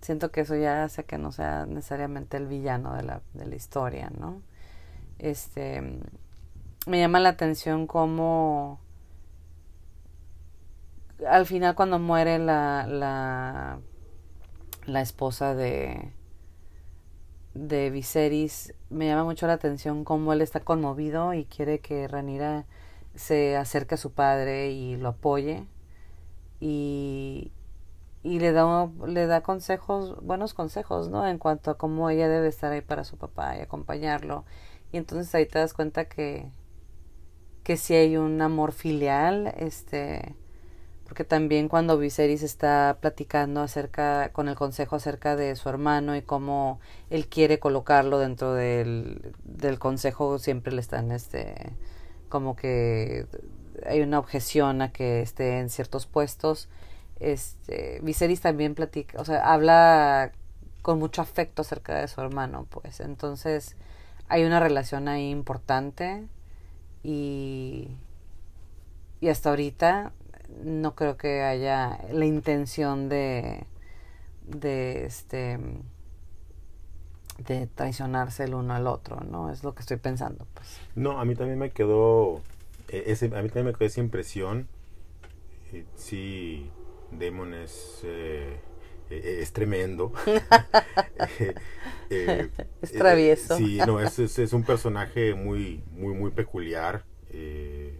siento 0.00 0.30
que 0.30 0.42
eso 0.42 0.56
ya 0.56 0.84
hace 0.84 1.04
que 1.04 1.18
no 1.18 1.32
sea 1.32 1.66
necesariamente 1.66 2.36
el 2.36 2.46
villano 2.46 2.94
de 2.94 3.02
la, 3.02 3.22
de 3.34 3.46
la 3.46 3.54
historia, 3.54 4.10
¿no? 4.18 4.42
Este, 5.18 5.82
me 6.86 6.98
llama 6.98 7.20
la 7.20 7.30
atención 7.30 7.86
cómo 7.86 8.80
al 11.26 11.46
final 11.46 11.74
cuando 11.74 11.98
muere 11.98 12.38
la, 12.38 12.86
la, 12.86 13.78
la 14.86 15.00
esposa 15.00 15.54
de, 15.54 16.12
de 17.54 17.90
Viserys, 17.90 18.74
me 18.90 19.06
llama 19.06 19.24
mucho 19.24 19.46
la 19.46 19.54
atención 19.54 20.04
cómo 20.04 20.32
él 20.32 20.42
está 20.42 20.60
conmovido 20.60 21.32
y 21.34 21.44
quiere 21.46 21.80
que 21.80 22.06
Ranira 22.06 22.66
se 23.14 23.56
acerque 23.56 23.94
a 23.94 23.98
su 23.98 24.12
padre 24.12 24.70
y 24.70 24.96
lo 24.96 25.08
apoye 25.08 25.66
y, 26.60 27.52
y 28.26 28.40
le 28.40 28.50
da 28.50 28.90
le 29.06 29.26
da 29.26 29.40
consejos 29.42 30.16
buenos 30.20 30.52
consejos 30.52 31.08
no 31.08 31.26
en 31.28 31.38
cuanto 31.38 31.70
a 31.70 31.78
cómo 31.78 32.10
ella 32.10 32.28
debe 32.28 32.48
estar 32.48 32.72
ahí 32.72 32.80
para 32.80 33.04
su 33.04 33.16
papá 33.16 33.56
y 33.56 33.60
acompañarlo. 33.60 34.44
Y 34.92 34.96
entonces 34.98 35.32
ahí 35.34 35.46
te 35.46 35.60
das 35.60 35.74
cuenta 35.74 36.06
que 36.06 36.50
que 37.62 37.76
si 37.76 37.94
hay 37.94 38.16
un 38.16 38.42
amor 38.42 38.72
filial 38.72 39.54
este 39.58 40.34
porque 41.04 41.22
también 41.22 41.68
cuando 41.68 41.98
Viserys 41.98 42.42
está 42.42 42.98
platicando 43.00 43.60
acerca 43.60 44.32
con 44.32 44.48
el 44.48 44.56
consejo 44.56 44.96
acerca 44.96 45.36
de 45.36 45.54
su 45.54 45.68
hermano 45.68 46.16
y 46.16 46.22
cómo 46.22 46.80
él 47.10 47.28
quiere 47.28 47.60
colocarlo 47.60 48.18
dentro 48.18 48.54
del, 48.54 49.34
del 49.44 49.78
consejo 49.78 50.40
siempre 50.40 50.72
le 50.72 50.80
están 50.80 51.12
este 51.12 51.54
como 52.28 52.56
que 52.56 53.26
hay 53.86 54.00
una 54.00 54.18
objeción 54.18 54.82
a 54.82 54.90
que 54.92 55.22
esté 55.22 55.60
en 55.60 55.70
ciertos 55.70 56.06
puestos 56.06 56.68
este 57.20 58.00
Viserys 58.02 58.40
también 58.40 58.74
platica 58.74 59.20
o 59.20 59.24
sea 59.24 59.52
habla 59.52 60.32
con 60.82 60.98
mucho 60.98 61.22
afecto 61.22 61.62
acerca 61.62 61.98
de 62.00 62.08
su 62.08 62.20
hermano 62.20 62.66
pues 62.70 63.00
entonces 63.00 63.76
hay 64.28 64.44
una 64.44 64.60
relación 64.60 65.08
ahí 65.08 65.30
importante 65.30 66.26
y 67.02 67.88
y 69.20 69.28
hasta 69.28 69.50
ahorita 69.50 70.12
no 70.62 70.94
creo 70.94 71.16
que 71.16 71.42
haya 71.42 71.98
la 72.10 72.26
intención 72.26 73.08
de 73.08 73.66
de 74.46 75.06
este 75.06 75.58
de 77.38 77.66
traicionarse 77.66 78.44
el 78.44 78.54
uno 78.54 78.74
al 78.74 78.86
otro, 78.86 79.20
¿no? 79.20 79.50
Es 79.50 79.62
lo 79.62 79.74
que 79.74 79.80
estoy 79.80 79.98
pensando, 79.98 80.46
pues. 80.54 80.80
No, 80.94 81.20
a 81.20 81.24
mí 81.24 81.34
también 81.34 81.58
me 81.58 81.70
quedó 81.70 82.40
eh, 82.88 83.04
ese, 83.06 83.26
a 83.26 83.42
mí 83.42 83.48
también 83.48 83.66
me 83.66 83.72
quedó 83.74 83.86
esa 83.86 84.00
impresión. 84.00 84.68
Eh, 85.72 85.84
sí, 85.96 86.70
Demon 87.10 87.54
es 87.54 88.00
eh, 88.04 88.56
es 89.10 89.52
tremendo. 89.52 90.12
es 92.10 92.92
travieso. 92.92 93.56
sí, 93.56 93.78
no, 93.86 94.00
es, 94.00 94.18
es, 94.18 94.38
es, 94.38 94.52
un 94.52 94.64
personaje 94.64 95.34
muy, 95.34 95.82
muy, 95.92 96.14
muy 96.14 96.30
peculiar, 96.30 97.04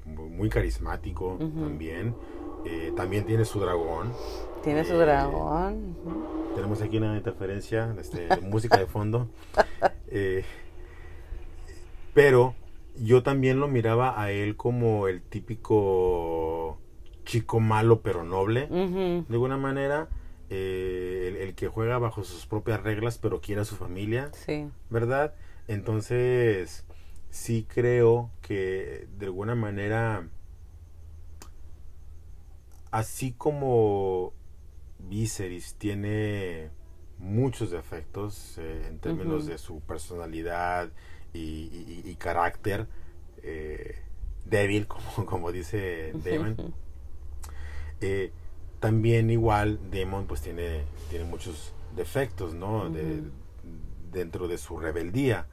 muy, 0.05 0.31
muy, 0.31 0.49
carismático 0.49 1.37
también. 1.39 2.15
también 2.97 3.25
tiene 3.25 3.45
su 3.45 3.61
dragón. 3.61 4.13
Tiene 4.65 4.85
su 4.85 4.95
dragón. 4.95 5.97
Tenemos 6.55 6.81
aquí 6.83 6.97
una 6.97 7.17
interferencia, 7.17 7.95
este, 8.01 8.29
música 8.43 8.79
de 8.79 8.87
fondo. 8.87 9.29
pero 12.15 12.55
yo 12.97 13.23
también 13.23 13.61
lo 13.61 13.69
miraba 13.69 14.21
a 14.21 14.31
él 14.31 14.57
como 14.57 15.07
el 15.07 15.23
típico 15.23 16.79
chico 17.27 17.61
malo 17.61 18.01
pero 18.01 18.25
noble, 18.25 18.67
de 18.69 19.25
alguna 19.29 19.59
manera. 19.59 20.09
Eh, 20.49 21.41
el, 21.41 21.57
que 21.57 21.67
juega 21.67 21.99
bajo 21.99 22.23
sus 22.23 22.47
propias 22.47 22.81
reglas 22.81 23.19
pero 23.19 23.41
quiere 23.41 23.63
a 23.63 23.65
su 23.65 23.75
familia, 23.75 24.31
sí. 24.33 24.71
¿verdad? 24.91 25.35
Entonces, 25.67 26.85
sí 27.31 27.67
creo 27.69 28.31
que 28.43 29.09
de 29.19 29.27
alguna 29.27 29.57
manera, 29.57 30.29
así 32.93 33.33
como 33.33 34.33
Viserys 35.01 35.75
tiene 35.75 36.71
muchos 37.19 37.73
defectos 37.73 38.57
eh, 38.59 38.87
en 38.87 38.99
términos 39.01 39.47
de 39.47 39.59
su 39.59 39.81
personalidad 39.81 40.91
y, 41.33 42.15
carácter 42.21 42.87
eh, 43.43 43.97
débil, 44.45 44.87
como, 44.89 45.27
como 45.27 45.51
dice 45.51 46.13
Damon. 46.25 46.57
Eh, 48.01 48.33
también 48.81 49.31
igual 49.31 49.81
Damon 49.91 50.27
pues 50.27 50.43
tiene, 50.43 50.85
tiene 51.11 51.25
muchos 51.25 51.73
defectos, 51.97 52.55
¿no? 52.55 52.91
de, 52.91 53.23
dentro 54.13 54.49
de 54.49 54.59
su 54.59 54.79
rebeldía. 54.79 55.47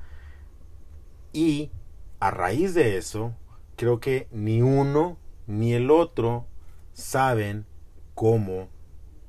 Y 1.32 1.72
a 2.20 2.32
raíz 2.32 2.74
de 2.74 2.98
eso, 2.98 3.34
creo 3.76 4.00
que 4.00 4.28
ni 4.32 4.62
uno 4.62 5.18
ni 5.48 5.74
el 5.74 5.92
otro 5.92 6.46
saben 6.94 7.66
cómo 8.14 8.70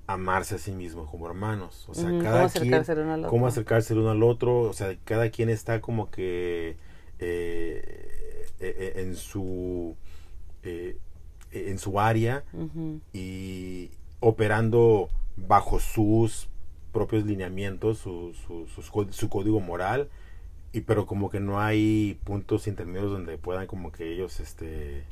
amarse 0.06 0.56
a 0.56 0.58
sí 0.58 0.72
mismo 0.72 1.06
como 1.06 1.26
hermanos. 1.26 1.86
O 1.88 1.94
sea, 1.94 2.10
cada 2.22 2.48
quien, 2.48 3.22
cómo 3.28 3.46
acercarse 3.46 3.94
el 3.94 4.00
uno 4.00 4.10
al 4.10 4.22
otro. 4.22 4.60
O 4.60 4.72
sea, 4.72 4.96
cada 5.04 5.30
quien 5.30 5.48
está 5.48 5.80
como 5.80 6.10
que 6.10 6.76
eh, 7.18 8.46
eh, 8.60 8.76
eh, 8.78 8.92
en 8.96 9.16
su 9.16 9.96
en 11.54 11.78
su 11.78 12.00
área 12.00 12.44
y 13.12 13.90
operando 14.20 15.10
bajo 15.36 15.80
sus 15.80 16.48
propios 16.92 17.24
lineamientos, 17.24 17.98
su, 17.98 18.34
su, 18.34 18.66
su, 19.10 19.28
código 19.28 19.60
moral, 19.60 20.08
y 20.72 20.82
pero 20.82 21.06
como 21.06 21.28
que 21.28 21.40
no 21.40 21.60
hay 21.60 22.18
puntos 22.24 22.66
intermedios 22.66 23.10
donde 23.10 23.36
puedan 23.36 23.66
como 23.66 23.92
que 23.92 24.12
ellos 24.12 24.40
este 24.40 25.04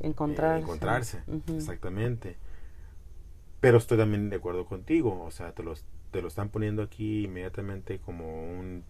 encontrarse, 0.00 0.62
encontrarse. 0.62 1.22
exactamente. 1.56 2.36
Pero 3.60 3.78
estoy 3.78 3.96
también 3.96 4.28
de 4.28 4.36
acuerdo 4.36 4.66
contigo, 4.66 5.22
o 5.24 5.30
sea, 5.30 5.52
te, 5.52 5.62
los, 5.62 5.84
te 6.10 6.20
lo 6.20 6.28
están 6.28 6.48
poniendo 6.48 6.82
aquí 6.82 7.24
inmediatamente 7.24 8.00
como 8.00 8.42
un 8.42 8.82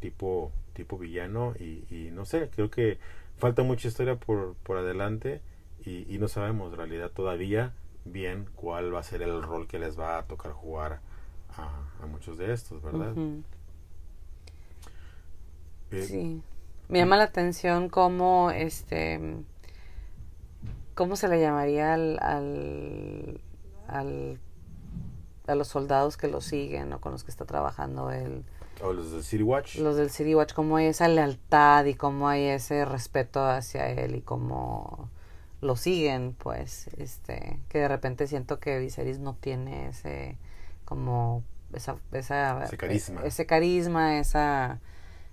tipo, 0.00 0.50
tipo 0.72 0.98
villano 0.98 1.54
y, 1.58 2.10
no 2.12 2.24
sé, 2.24 2.50
creo 2.54 2.70
que 2.70 2.98
falta 3.36 3.62
mucha 3.62 3.86
historia 3.86 4.16
por, 4.16 4.54
por 4.64 4.76
adelante 4.76 5.40
y, 5.88 6.18
no 6.18 6.28
sabemos 6.28 6.72
en 6.72 6.78
realidad 6.78 7.10
todavía 7.10 7.72
bien 8.04 8.48
cuál 8.54 8.94
va 8.94 9.00
a 9.00 9.02
ser 9.02 9.22
el 9.22 9.42
rol 9.42 9.66
que 9.66 9.78
les 9.78 9.98
va 9.98 10.18
a 10.18 10.24
tocar 10.24 10.52
jugar 10.52 11.00
a, 11.56 12.06
muchos 12.06 12.38
de 12.38 12.52
estos, 12.52 12.82
¿verdad? 12.82 13.14
Eh, 15.90 16.02
sí. 16.02 16.42
Me 16.88 16.98
llama 16.98 17.16
la 17.16 17.24
atención 17.24 17.88
cómo, 17.88 18.50
este, 18.50 19.20
cómo 20.94 21.16
se 21.16 21.28
le 21.28 21.40
llamaría 21.40 21.94
al 21.94 23.40
al, 23.88 24.38
a 25.46 25.54
los 25.54 25.68
soldados 25.68 26.16
que 26.16 26.28
lo 26.28 26.40
siguen 26.40 26.92
o 26.92 27.00
con 27.00 27.12
los 27.12 27.24
que 27.24 27.30
está 27.30 27.44
trabajando 27.44 28.12
él. 28.12 28.44
O 28.82 28.92
los 28.92 29.10
del 29.10 29.24
City 29.24 29.42
Watch. 29.42 29.76
Los 29.76 29.96
del 29.96 30.10
City 30.10 30.34
Watch, 30.34 30.52
cómo 30.52 30.76
hay 30.76 30.86
esa 30.86 31.08
lealtad 31.08 31.84
y 31.86 31.94
cómo 31.94 32.28
hay 32.28 32.44
ese 32.44 32.84
respeto 32.84 33.44
hacia 33.44 33.90
él 33.90 34.14
y 34.14 34.20
cómo 34.20 35.10
lo 35.60 35.76
siguen, 35.76 36.34
pues, 36.34 36.88
este, 36.98 37.58
que 37.68 37.78
de 37.78 37.88
repente 37.88 38.26
siento 38.26 38.60
que 38.60 38.78
Viserys 38.78 39.18
no 39.18 39.34
tiene 39.34 39.88
ese, 39.88 40.36
como, 40.84 41.42
esa, 41.72 41.96
esa 42.12 42.64
ese 42.64 42.76
carisma, 42.76 43.22
ese 43.24 43.46
carisma, 43.46 44.18
esa, 44.18 44.80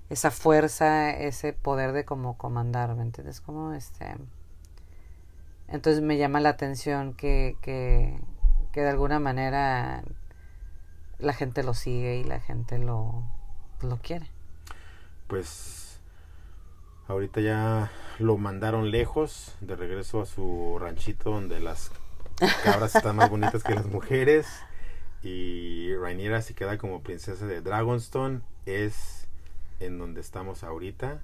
esa 0.10 0.32
fuerza, 0.32 1.12
ese 1.12 1.54
poder 1.54 1.92
de 1.92 2.06
como 2.06 2.38
comandar, 2.38 2.96
¿me 2.96 3.04
entiendes? 3.04 3.40
Como 3.40 3.74
este, 3.74 4.16
entonces 5.68 6.02
me 6.02 6.18
llama 6.18 6.40
la 6.40 6.50
atención 6.50 7.14
que, 7.14 7.58
que, 7.62 8.20
que 8.72 8.82
de 8.82 8.90
alguna 8.90 9.20
manera 9.20 10.04
la 11.20 11.34
gente 11.34 11.64
lo 11.64 11.74
sigue 11.74 12.18
y 12.18 12.24
la 12.24 12.40
gente 12.40 12.78
lo, 12.78 13.24
lo 13.82 13.98
quiere. 13.98 14.30
Pues 15.28 15.85
ahorita 17.08 17.42
ya 17.42 17.92
lo 18.20 18.38
mandaron 18.38 18.92
lejos, 18.92 19.56
de 19.62 19.76
regreso 19.76 20.22
a 20.22 20.26
su 20.26 20.78
ranchito 20.80 21.32
donde 21.32 21.60
las 21.60 21.92
cabras 22.64 22.96
están 22.96 23.16
más 23.16 23.30
bonitas 23.30 23.64
que 23.64 23.76
las 23.76 23.86
mujeres. 23.86 24.48
Y 25.24 25.96
Rainiera 25.96 26.42
se 26.42 26.54
queda 26.54 26.78
como 26.78 27.02
princesa 27.02 27.46
de 27.48 27.62
Dragonstone. 27.62 28.42
Es 28.66 29.28
en 29.80 29.98
donde 29.98 30.22
estamos 30.22 30.64
ahorita. 30.64 31.22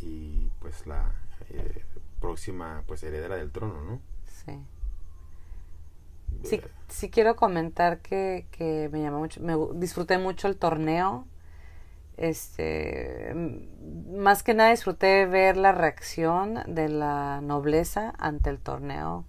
Y 0.00 0.48
pues 0.60 0.86
la 0.86 1.12
eh, 1.50 1.84
próxima 2.20 2.84
pues 2.86 3.02
heredera 3.02 3.36
del 3.36 3.50
trono, 3.50 3.82
¿no? 3.82 4.00
Sí. 4.26 4.58
Sí, 6.44 6.60
sí 6.88 7.10
quiero 7.10 7.36
comentar 7.36 7.98
que, 7.98 8.46
que 8.52 8.88
me 8.90 9.02
llamó 9.02 9.18
mucho, 9.18 9.40
me 9.40 9.54
disfruté 9.74 10.16
mucho 10.16 10.48
el 10.48 10.56
torneo. 10.56 11.26
Este, 12.16 13.32
más 14.12 14.42
que 14.42 14.54
nada 14.54 14.70
disfruté 14.70 15.26
ver 15.26 15.56
la 15.56 15.72
reacción 15.72 16.60
de 16.66 16.88
la 16.88 17.40
nobleza 17.40 18.12
ante 18.18 18.50
el 18.50 18.58
torneo. 18.58 19.24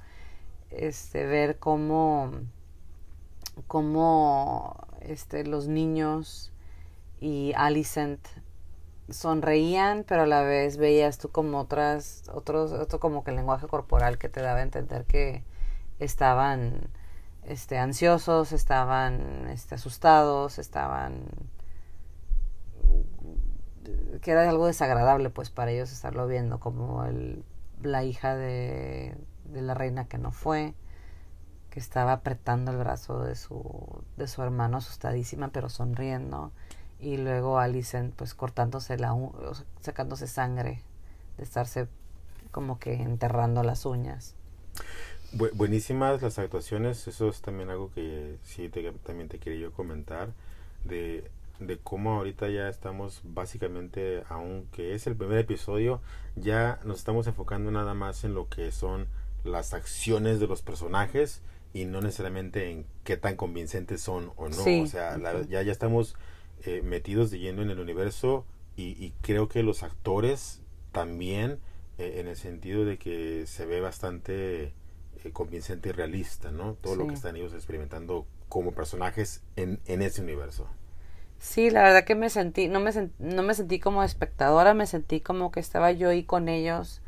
Este, 0.69 1.25
ver 1.25 1.57
cómo 1.59 2.31
cómo 3.67 4.87
este, 5.01 5.45
los 5.45 5.67
niños 5.67 6.51
y 7.19 7.53
Alicent 7.55 8.25
sonreían, 9.09 10.05
pero 10.07 10.23
a 10.23 10.27
la 10.27 10.41
vez 10.41 10.77
veías 10.77 11.17
tú 11.17 11.29
como 11.29 11.59
otras, 11.59 12.23
otros, 12.33 12.71
otro 12.71 12.99
como 12.99 13.23
que 13.23 13.31
el 13.31 13.37
lenguaje 13.37 13.67
corporal 13.67 14.17
que 14.17 14.29
te 14.29 14.41
daba 14.41 14.59
a 14.59 14.63
entender 14.63 15.05
que 15.05 15.43
estaban 15.99 16.89
este, 17.43 17.77
ansiosos, 17.77 18.53
estaban 18.53 19.47
este, 19.49 19.75
asustados, 19.75 20.59
estaban 20.59 21.25
que 24.21 24.33
algo 24.33 24.67
desagradable 24.67 25.29
pues 25.29 25.49
para 25.49 25.71
ellos 25.71 25.91
estarlo 25.91 26.27
viendo 26.27 26.59
como 26.59 27.05
el, 27.05 27.43
la 27.83 28.03
hija 28.03 28.35
de, 28.35 29.15
la 29.53 29.73
reina 29.73 30.05
que 30.05 30.17
no 30.17 30.31
fue 30.31 30.73
que 31.69 31.79
estaba 31.79 32.11
apretando 32.11 32.71
el 32.71 32.77
brazo 32.77 33.23
de 33.23 33.35
su, 33.35 34.03
de 34.17 34.27
su 34.27 34.41
hermano 34.41 34.77
asustadísima 34.77 35.49
pero 35.49 35.69
sonriendo 35.69 36.51
y 36.99 37.17
luego 37.17 37.59
Alicent 37.59 38.13
pues 38.15 38.33
cortándose 38.33 38.97
la 38.97 39.15
sacándose 39.79 40.27
sangre 40.27 40.83
de 41.37 41.43
estarse 41.43 41.87
como 42.51 42.79
que 42.79 42.93
enterrando 42.93 43.63
las 43.63 43.85
uñas. 43.85 44.35
Buenísimas 45.31 46.21
las 46.21 46.37
actuaciones 46.39 47.07
eso 47.07 47.29
es 47.29 47.41
también 47.41 47.69
algo 47.69 47.89
que 47.93 48.37
sí 48.43 48.69
también 49.03 49.29
te 49.29 49.39
quería 49.39 49.61
yo 49.61 49.71
comentar 49.71 50.33
de, 50.83 51.31
de 51.61 51.77
cómo 51.77 52.13
ahorita 52.17 52.49
ya 52.49 52.67
estamos 52.67 53.21
básicamente 53.23 54.23
aunque 54.29 54.95
es 54.95 55.07
el 55.07 55.15
primer 55.15 55.37
episodio 55.37 56.01
ya 56.35 56.79
nos 56.83 56.97
estamos 56.97 57.27
enfocando 57.27 57.71
nada 57.71 57.93
más 57.93 58.23
en 58.23 58.33
lo 58.33 58.49
que 58.49 58.71
son 58.71 59.07
las 59.43 59.73
acciones 59.73 60.39
de 60.39 60.47
los 60.47 60.61
personajes 60.61 61.41
y 61.73 61.85
no 61.85 62.01
necesariamente 62.01 62.71
en 62.71 62.85
qué 63.03 63.15
tan 63.15 63.35
convincentes 63.35 64.01
son 64.01 64.31
o 64.35 64.49
no 64.49 64.83
o 64.83 64.87
sea 64.87 65.17
ya 65.47 65.61
ya 65.61 65.71
estamos 65.71 66.15
eh, 66.63 66.81
metidos 66.83 67.31
de 67.31 67.39
lleno 67.39 67.61
en 67.61 67.69
el 67.69 67.79
universo 67.79 68.45
y, 68.77 69.11
creo 69.21 69.47
que 69.47 69.61
los 69.61 69.83
actores 69.83 70.61
también 70.91 71.59
eh, 71.99 72.15
en 72.17 72.27
el 72.27 72.35
sentido 72.35 72.83
de 72.83 72.97
que 72.97 73.45
se 73.45 73.67
ve 73.67 73.79
bastante 73.79 74.73
eh, 75.23 75.31
convincente 75.33 75.89
y 75.89 75.91
realista, 75.91 76.49
¿no? 76.51 76.73
Todo 76.81 76.95
lo 76.95 77.05
que 77.05 77.13
están 77.13 77.35
ellos 77.35 77.53
experimentando 77.53 78.25
como 78.49 78.71
personajes 78.71 79.43
en, 79.55 79.79
en 79.85 80.01
ese 80.01 80.21
universo. 80.21 80.67
Sí, 81.41 81.71
la 81.71 81.81
verdad 81.81 82.03
que 82.05 82.13
me 82.13 82.29
sentí, 82.29 82.67
no 82.67 82.79
me, 82.79 82.91
no 83.17 83.41
me 83.41 83.55
sentí 83.55 83.79
como 83.79 84.03
espectadora, 84.03 84.75
me 84.75 84.85
sentí 84.85 85.21
como 85.21 85.51
que 85.51 85.59
estaba 85.59 85.91
yo 85.91 86.09
ahí 86.09 86.23
con 86.23 86.47
ellos 86.49 87.01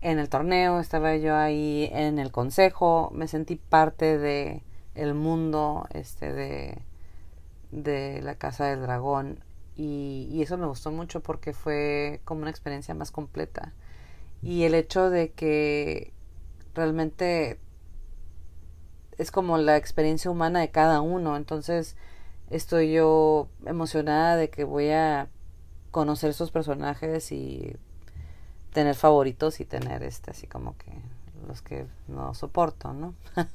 en 0.00 0.18
el 0.18 0.28
torneo, 0.28 0.80
estaba 0.80 1.16
yo 1.16 1.36
ahí 1.36 1.88
en 1.92 2.18
el 2.18 2.32
consejo, 2.32 3.10
me 3.14 3.28
sentí 3.28 3.54
parte 3.56 4.18
de 4.18 4.64
el 4.96 5.14
mundo 5.14 5.86
este 5.94 6.32
de 6.32 6.82
de 7.70 8.20
la 8.22 8.34
Casa 8.36 8.66
del 8.66 8.82
Dragón 8.82 9.44
y, 9.76 10.28
y, 10.32 10.42
eso 10.42 10.58
me 10.58 10.66
gustó 10.66 10.90
mucho 10.90 11.20
porque 11.22 11.52
fue 11.52 12.20
como 12.24 12.42
una 12.42 12.50
experiencia 12.50 12.94
más 12.94 13.12
completa. 13.12 13.74
Y 14.42 14.64
el 14.64 14.74
hecho 14.74 15.10
de 15.10 15.30
que 15.32 16.12
realmente 16.74 17.60
es 19.18 19.30
como 19.30 19.58
la 19.58 19.76
experiencia 19.76 20.30
humana 20.30 20.60
de 20.60 20.70
cada 20.70 21.00
uno 21.00 21.36
entonces 21.36 21.96
estoy 22.50 22.92
yo 22.92 23.48
emocionada 23.66 24.36
de 24.36 24.50
que 24.50 24.64
voy 24.64 24.90
a 24.90 25.28
conocer 25.90 26.30
esos 26.30 26.50
personajes 26.50 27.32
y 27.32 27.76
tener 28.72 28.94
favoritos 28.94 29.60
y 29.60 29.64
tener 29.64 30.02
este 30.02 30.30
así 30.30 30.46
como 30.46 30.76
que 30.76 30.92
los 31.46 31.62
que 31.62 31.86
no 32.06 32.34
soporto 32.34 32.92
no 32.92 33.14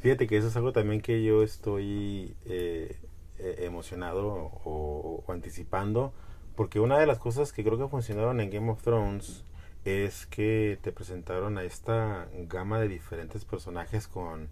fíjate 0.00 0.26
que 0.26 0.36
eso 0.36 0.48
es 0.48 0.56
algo 0.56 0.72
también 0.72 1.00
que 1.00 1.22
yo 1.22 1.42
estoy 1.42 2.34
eh, 2.46 2.96
eh, 3.40 3.66
emocionado 3.66 4.50
o, 4.64 5.22
anticipando, 5.28 6.12
porque 6.56 6.80
una 6.80 6.98
de 6.98 7.06
las 7.06 7.18
cosas 7.18 7.52
que 7.52 7.62
creo 7.62 7.78
que 7.78 7.86
funcionaron 7.86 8.40
en 8.40 8.50
Game 8.50 8.68
of 8.68 8.82
Thrones 8.82 9.44
es 9.84 10.26
que 10.26 10.76
te 10.82 10.90
presentaron 10.90 11.56
a 11.56 11.62
esta 11.62 12.26
gama 12.48 12.80
de 12.80 12.88
diferentes 12.88 13.44
personajes 13.44 14.08
con, 14.08 14.48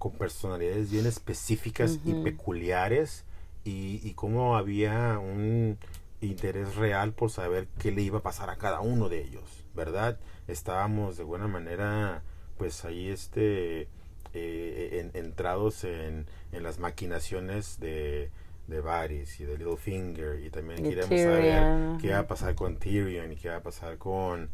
con 0.00 0.12
personalidades 0.12 0.90
bien 0.90 1.06
específicas 1.06 2.00
y 2.06 2.14
peculiares 2.14 3.26
y, 3.64 4.00
y 4.02 4.14
cómo 4.14 4.56
había 4.56 5.18
un 5.18 5.78
interés 6.22 6.74
real 6.76 7.12
por 7.12 7.30
saber 7.30 7.68
qué 7.78 7.92
le 7.92 8.00
iba 8.00 8.18
a 8.18 8.22
pasar 8.22 8.48
a 8.48 8.56
cada 8.56 8.80
uno 8.80 9.10
de 9.10 9.22
ellos, 9.22 9.44
¿verdad? 9.74 10.18
Estábamos 10.48 11.18
de 11.18 11.24
buena 11.24 11.48
manera 11.48 12.22
pues 12.56 12.84
ahí 12.86 13.08
este 13.08 13.88
eh, 14.32 15.10
entrados 15.12 15.84
en, 15.84 16.26
en, 16.52 16.62
las 16.62 16.78
maquinaciones 16.78 17.78
de, 17.78 18.30
de 18.68 18.80
Varys 18.80 19.38
y 19.40 19.44
de 19.44 19.58
Littlefinger 19.58 20.40
y 20.40 20.48
también 20.48 20.82
queremos 20.82 21.20
saber 21.20 21.98
qué 22.00 22.12
va 22.12 22.20
a 22.20 22.26
pasar 22.26 22.54
con 22.54 22.78
Tyrion 22.78 23.32
y 23.32 23.36
qué 23.36 23.50
va 23.50 23.56
a 23.56 23.62
pasar 23.62 23.98
con 23.98 24.48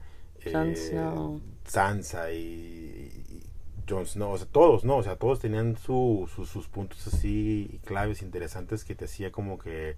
eh, 0.44 1.38
Sansa 1.64 2.32
y, 2.32 2.36
y, 3.28 3.42
Jon 3.88 4.06
Snow, 4.06 4.32
o 4.32 4.38
sea, 4.38 4.46
todos, 4.46 4.84
¿no? 4.84 4.96
O 4.96 5.02
sea, 5.02 5.16
todos 5.16 5.40
tenían 5.40 5.76
su, 5.76 6.28
sus 6.34 6.68
puntos 6.68 7.06
así 7.06 7.80
claves 7.84 8.22
interesantes 8.22 8.84
que 8.84 8.94
te 8.94 9.06
hacía 9.06 9.30
como 9.32 9.58
que 9.58 9.96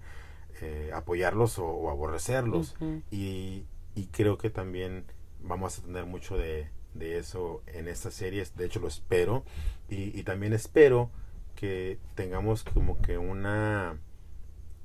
eh, 0.61 0.91
apoyarlos 0.93 1.59
o, 1.59 1.89
aborrecerlos 1.89 2.75
y, 3.11 3.65
y 3.95 4.05
creo 4.11 4.37
que 4.37 4.49
también 4.49 5.05
vamos 5.41 5.79
a 5.79 5.81
tener 5.81 6.05
mucho 6.05 6.37
de, 6.37 6.69
de 6.93 7.17
eso 7.17 7.61
en 7.67 7.87
estas 7.87 8.13
series, 8.13 8.55
de 8.55 8.65
hecho 8.65 8.79
lo 8.79 8.87
espero 8.87 9.43
y, 9.89 10.21
también 10.23 10.53
espero 10.53 11.09
que 11.55 11.97
tengamos 12.15 12.63
como 12.63 13.01
que 13.01 13.17
una 13.17 13.97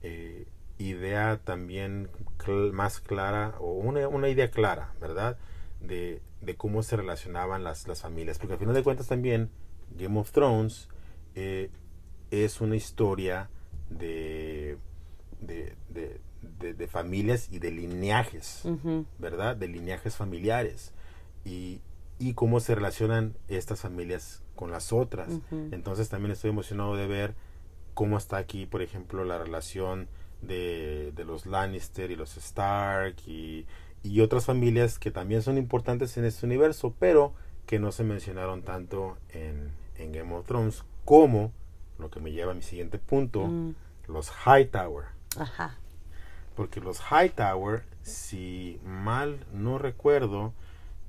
eh, 0.03 0.47
idea 0.79 1.39
también 1.45 2.09
más 2.73 3.01
clara 3.01 3.55
o 3.59 3.73
una, 3.73 4.09
una, 4.09 4.29
idea 4.29 4.51
clara, 4.51 4.95
¿verdad? 5.01 5.37
De, 5.87 6.23
de 6.41 6.57
cómo 6.57 6.83
se 6.83 6.97
relacionaban 6.97 7.63
las, 7.65 7.87
las, 7.87 8.03
familias, 8.03 8.39
porque 8.39 8.55
al 8.55 8.59
final 8.59 8.75
de 8.75 8.83
cuentas 8.83 9.09
también 9.09 9.51
Game 9.99 10.19
of 10.19 10.31
Thrones 10.31 10.89
eh, 11.35 11.71
es 12.31 12.61
una 12.61 12.77
historia 12.77 13.51
de, 13.91 14.79
de, 15.41 15.75
de, 15.91 16.89
familias 16.89 17.49
y 17.51 17.59
de 17.59 17.71
lineajes, 17.71 18.63
¿verdad? 19.19 19.57
De 19.57 19.69
lineajes 19.69 20.17
familiares. 20.17 20.93
Y, 21.45 21.81
y 22.19 22.35
cómo 22.35 22.61
se 22.61 22.75
relacionan 22.75 23.37
estas 23.49 23.81
familias 23.81 24.43
con 24.55 24.71
las 24.71 24.93
otras. 24.93 25.29
Entonces 25.51 26.09
también 26.09 26.33
estoy 26.33 26.51
emocionado 26.51 26.97
de 26.97 27.07
ver 27.07 27.35
cómo 27.95 28.19
está 28.19 28.37
aquí, 28.37 28.67
por 28.67 28.83
ejemplo, 28.83 29.25
la 29.25 29.39
relación 29.39 30.09
de, 30.43 31.13
de 31.15 31.25
los 31.25 31.47
Lannister 31.47 32.11
y 32.11 32.17
los 32.17 32.37
Stark 32.37 33.17
y, 33.27 33.67
y, 34.05 34.21
otras 34.21 34.45
familias 34.45 34.99
que 34.99 35.11
también 35.11 35.43
son 35.43 35.59
importantes 35.59 36.17
en 36.17 36.25
este 36.25 36.47
universo, 36.47 36.95
pero 36.99 37.33
que 37.67 37.79
no 37.79 37.91
se 37.91 38.05
mencionaron 38.05 38.63
tanto 38.63 39.17
en, 39.31 39.73
en 39.99 40.13
Game 40.13 40.33
of 40.35 40.47
Thrones 40.47 40.85
como, 41.05 41.53
lo 41.99 42.11
que 42.11 42.21
me 42.21 42.31
lleva 42.31 42.53
a 42.53 42.55
mi 42.55 42.63
siguiente 42.63 42.99
punto, 42.99 43.47
mm. 43.47 43.75
los 44.09 44.31
Hightower. 44.31 45.07
Ajá. 45.39 45.79
Porque 46.55 46.81
los 46.81 47.01
Hightower, 47.01 47.83
si 48.03 48.79
mal 48.85 49.45
no 49.53 49.79
recuerdo, 49.79 50.53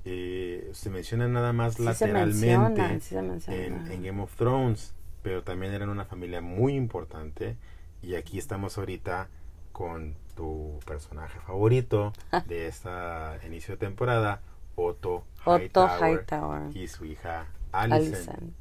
eh, 0.04 0.70
se 0.72 0.88
mencionan 0.88 1.32
nada 1.32 1.52
más 1.52 1.80
lateralmente 1.80 3.00
en, 3.48 4.02
Game 4.04 4.22
of 4.22 4.34
Thrones, 4.36 4.94
pero 5.22 5.42
también 5.42 5.72
eran 5.72 5.88
una 5.88 6.04
familia 6.04 6.40
muy 6.40 6.74
importante. 6.74 7.56
Y 8.02 8.14
aquí 8.14 8.38
estamos 8.38 8.78
ahorita 8.78 9.28
con 9.72 10.14
tu 10.36 10.78
personaje 10.84 11.40
favorito 11.40 12.12
de 12.46 12.68
esta 12.68 13.38
inicio 13.44 13.74
de 13.74 13.78
temporada, 13.78 14.42
Otto, 14.76 15.24
Hightower, 15.44 16.76
y 16.76 16.86
su 16.86 17.04
hija 17.04 17.46
Alicent. 17.72 18.54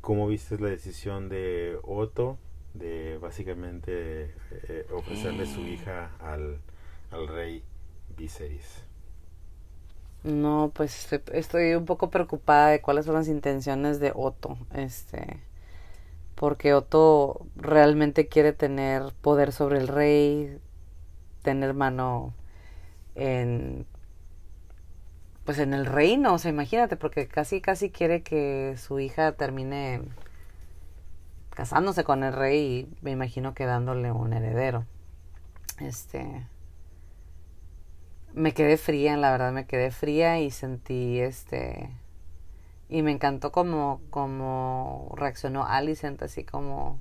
¿Cómo 0.00 0.26
viste 0.28 0.58
la 0.58 0.68
decisión 0.68 1.28
de 1.28 1.78
Otto 1.82 2.36
de 2.74 3.18
básicamente 3.18 4.34
eh, 4.68 4.86
ofrecerle 4.92 5.46
su 5.46 5.60
hija 5.62 6.10
al, 6.20 6.60
al 7.10 7.28
rey 7.28 7.64
Viserys? 8.16 8.84
No, 10.24 10.72
pues 10.74 11.12
estoy, 11.32 11.74
un 11.74 11.84
poco 11.84 12.10
preocupada 12.10 12.68
de 12.68 12.80
cuáles 12.80 13.04
son 13.04 13.14
las 13.14 13.28
intenciones 13.28 14.00
de 14.00 14.10
Otto, 14.14 14.56
este, 14.74 15.42
porque 16.34 16.74
Otto 16.74 17.46
realmente 17.56 18.28
quiere 18.28 18.52
tener 18.52 19.12
poder 19.20 19.52
sobre 19.52 19.78
el 19.78 19.88
rey, 19.88 20.58
tener 21.42 21.74
mano 21.74 22.34
en, 23.14 23.86
pues 25.44 25.58
en 25.58 25.74
el 25.74 25.86
reino, 25.86 26.34
o 26.34 26.38
sea, 26.38 26.50
imagínate, 26.50 26.96
porque 26.96 27.28
casi, 27.28 27.60
casi 27.60 27.90
quiere 27.90 28.22
que 28.22 28.76
su 28.78 28.98
hija 29.00 29.32
termine 29.32 30.02
casándose 31.50 32.02
con 32.02 32.24
el 32.24 32.32
rey 32.32 32.58
y 32.58 33.04
me 33.04 33.12
imagino 33.12 33.54
que 33.54 33.66
dándole 33.66 34.10
un 34.10 34.32
heredero, 34.32 34.86
este, 35.80 36.46
me 38.32 38.52
quedé 38.52 38.76
fría, 38.76 39.16
la 39.16 39.30
verdad 39.30 39.52
me 39.52 39.66
quedé 39.66 39.90
fría 39.92 40.40
y 40.40 40.50
sentí 40.50 41.20
este 41.20 41.90
Y 42.88 43.02
me 43.02 43.12
encantó 43.12 43.50
como, 43.50 44.00
como 44.10 45.12
reaccionó 45.16 45.66
Alicent, 45.66 46.22
así 46.22 46.44
como 46.44 46.98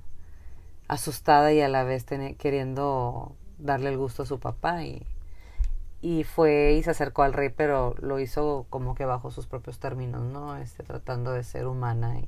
asustada 0.87 1.51
y 1.53 1.61
a 1.61 1.69
la 1.69 1.83
vez 1.83 2.05
queriendo 2.37 3.35
darle 3.57 3.89
el 3.89 3.97
gusto 3.97 4.23
a 4.23 4.25
su 4.25 4.39
papá. 4.39 4.83
Y, 4.83 5.05
y 6.01 6.23
fue 6.23 6.73
y 6.73 6.83
se 6.83 6.91
acercó 6.91 7.23
al 7.23 7.33
rey, 7.33 7.49
pero 7.49 7.95
lo 7.99 8.19
hizo 8.19 8.65
como 8.69 8.95
que 8.95 9.05
bajo 9.05 9.31
sus 9.31 9.47
propios 9.47 9.79
términos, 9.79 10.21
¿no? 10.23 10.57
Este, 10.57 10.83
tratando 10.83 11.31
de 11.31 11.43
ser 11.43 11.65
humana 11.65 12.19
y, 12.19 12.27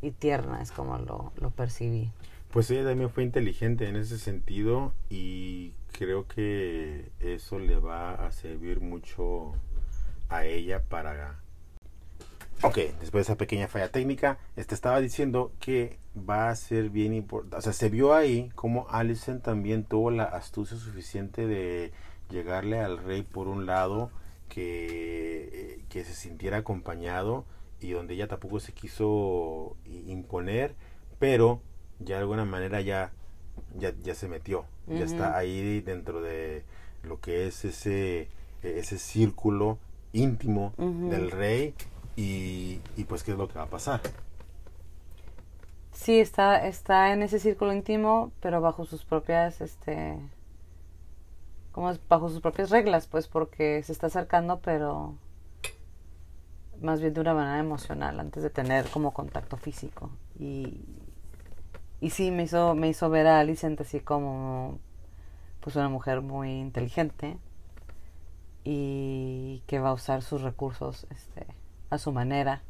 y 0.00 0.10
tierna, 0.10 0.62
es 0.62 0.72
como 0.72 0.98
lo, 0.98 1.32
lo 1.36 1.50
percibí. 1.50 2.10
Pues 2.50 2.70
ella 2.70 2.84
también 2.84 3.08
fue 3.08 3.22
inteligente 3.22 3.88
en 3.88 3.96
ese 3.96 4.18
sentido 4.18 4.92
y 5.08 5.72
creo 5.92 6.26
que 6.26 7.10
eso 7.20 7.58
le 7.58 7.78
va 7.78 8.26
a 8.26 8.30
servir 8.32 8.80
mucho 8.80 9.52
a 10.28 10.44
ella 10.44 10.82
para 10.82 11.41
Ok, 12.64 12.76
después 13.00 13.12
de 13.12 13.20
esa 13.22 13.36
pequeña 13.36 13.66
falla 13.66 13.90
técnica, 13.90 14.38
este 14.54 14.76
estaba 14.76 15.00
diciendo 15.00 15.50
que 15.58 15.98
va 16.16 16.48
a 16.48 16.54
ser 16.54 16.90
bien 16.90 17.12
importante. 17.12 17.56
O 17.56 17.60
sea, 17.60 17.72
se 17.72 17.88
vio 17.88 18.14
ahí 18.14 18.50
como 18.54 18.86
Allison 18.88 19.40
también 19.40 19.82
tuvo 19.82 20.12
la 20.12 20.24
astucia 20.24 20.76
suficiente 20.76 21.48
de 21.48 21.90
llegarle 22.30 22.78
al 22.78 22.98
rey 22.98 23.22
por 23.22 23.48
un 23.48 23.66
lado 23.66 24.12
que, 24.48 25.82
que 25.88 26.04
se 26.04 26.14
sintiera 26.14 26.58
acompañado 26.58 27.44
y 27.80 27.90
donde 27.90 28.14
ella 28.14 28.28
tampoco 28.28 28.60
se 28.60 28.72
quiso 28.72 29.76
imponer, 30.06 30.76
pero 31.18 31.60
ya 31.98 32.14
de 32.16 32.20
alguna 32.22 32.44
manera 32.44 32.80
ya, 32.80 33.10
ya, 33.76 33.92
ya 34.04 34.14
se 34.14 34.28
metió, 34.28 34.66
ya 34.86 35.04
está 35.04 35.36
ahí 35.36 35.80
dentro 35.80 36.22
de 36.22 36.62
lo 37.02 37.18
que 37.18 37.48
es 37.48 37.64
ese, 37.64 38.28
ese 38.62 38.98
círculo 38.98 39.78
íntimo 40.12 40.74
del 40.78 41.32
rey 41.32 41.74
y, 42.16 42.78
pues 43.08 43.22
qué 43.22 43.32
es 43.32 43.38
lo 43.38 43.48
que 43.48 43.58
va 43.58 43.64
a 43.64 43.70
pasar. 43.70 44.00
Sí, 45.92 46.18
está, 46.18 46.66
está 46.66 47.12
en 47.12 47.22
ese 47.22 47.38
círculo 47.38 47.72
íntimo, 47.72 48.32
pero 48.40 48.60
bajo 48.60 48.84
sus 48.84 49.04
propias, 49.04 49.60
este, 49.60 50.18
como 51.72 51.92
bajo 52.08 52.28
sus 52.28 52.40
propias 52.40 52.70
reglas, 52.70 53.06
pues 53.06 53.28
porque 53.28 53.82
se 53.82 53.92
está 53.92 54.08
acercando, 54.08 54.60
pero 54.60 55.14
más 56.80 57.00
bien 57.00 57.14
de 57.14 57.20
una 57.20 57.34
manera 57.34 57.58
emocional, 57.58 58.18
antes 58.18 58.42
de 58.42 58.50
tener 58.50 58.88
como 58.88 59.12
contacto 59.12 59.56
físico. 59.56 60.10
Y, 60.38 60.80
y 62.00 62.10
sí, 62.10 62.30
me 62.30 62.44
hizo, 62.44 62.74
me 62.74 62.88
hizo 62.88 63.08
ver 63.10 63.26
a 63.26 63.38
Alicent 63.40 63.80
así 63.80 64.00
como, 64.00 64.78
pues 65.60 65.76
una 65.76 65.88
mujer 65.88 66.20
muy 66.20 66.50
inteligente 66.50 67.38
y 68.64 69.62
que 69.66 69.78
va 69.78 69.90
a 69.90 69.94
usar 69.94 70.22
sus 70.22 70.42
recursos, 70.42 71.06
este, 71.10 71.46
a 71.92 71.98
su 71.98 72.10
manera 72.10 72.62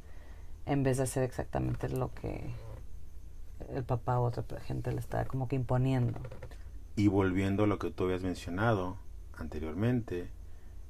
en 0.67 0.83
vez 0.83 0.97
de 0.97 1.05
hacer 1.05 1.23
exactamente 1.23 1.89
lo 1.89 2.13
que 2.13 2.51
el 3.73 3.85
papá 3.85 4.19
o 4.19 4.25
otra 4.25 4.61
gente 4.61 4.91
le 4.91 4.99
está 4.99 5.25
como 5.27 5.47
que 5.47 5.55
imponiendo. 5.55 6.19
Y 6.97 7.07
volviendo 7.07 7.65
a 7.65 7.67
lo 7.69 7.79
que 7.79 7.91
tú 7.93 8.05
habías 8.05 8.23
mencionado 8.23 8.97
anteriormente 9.39 10.29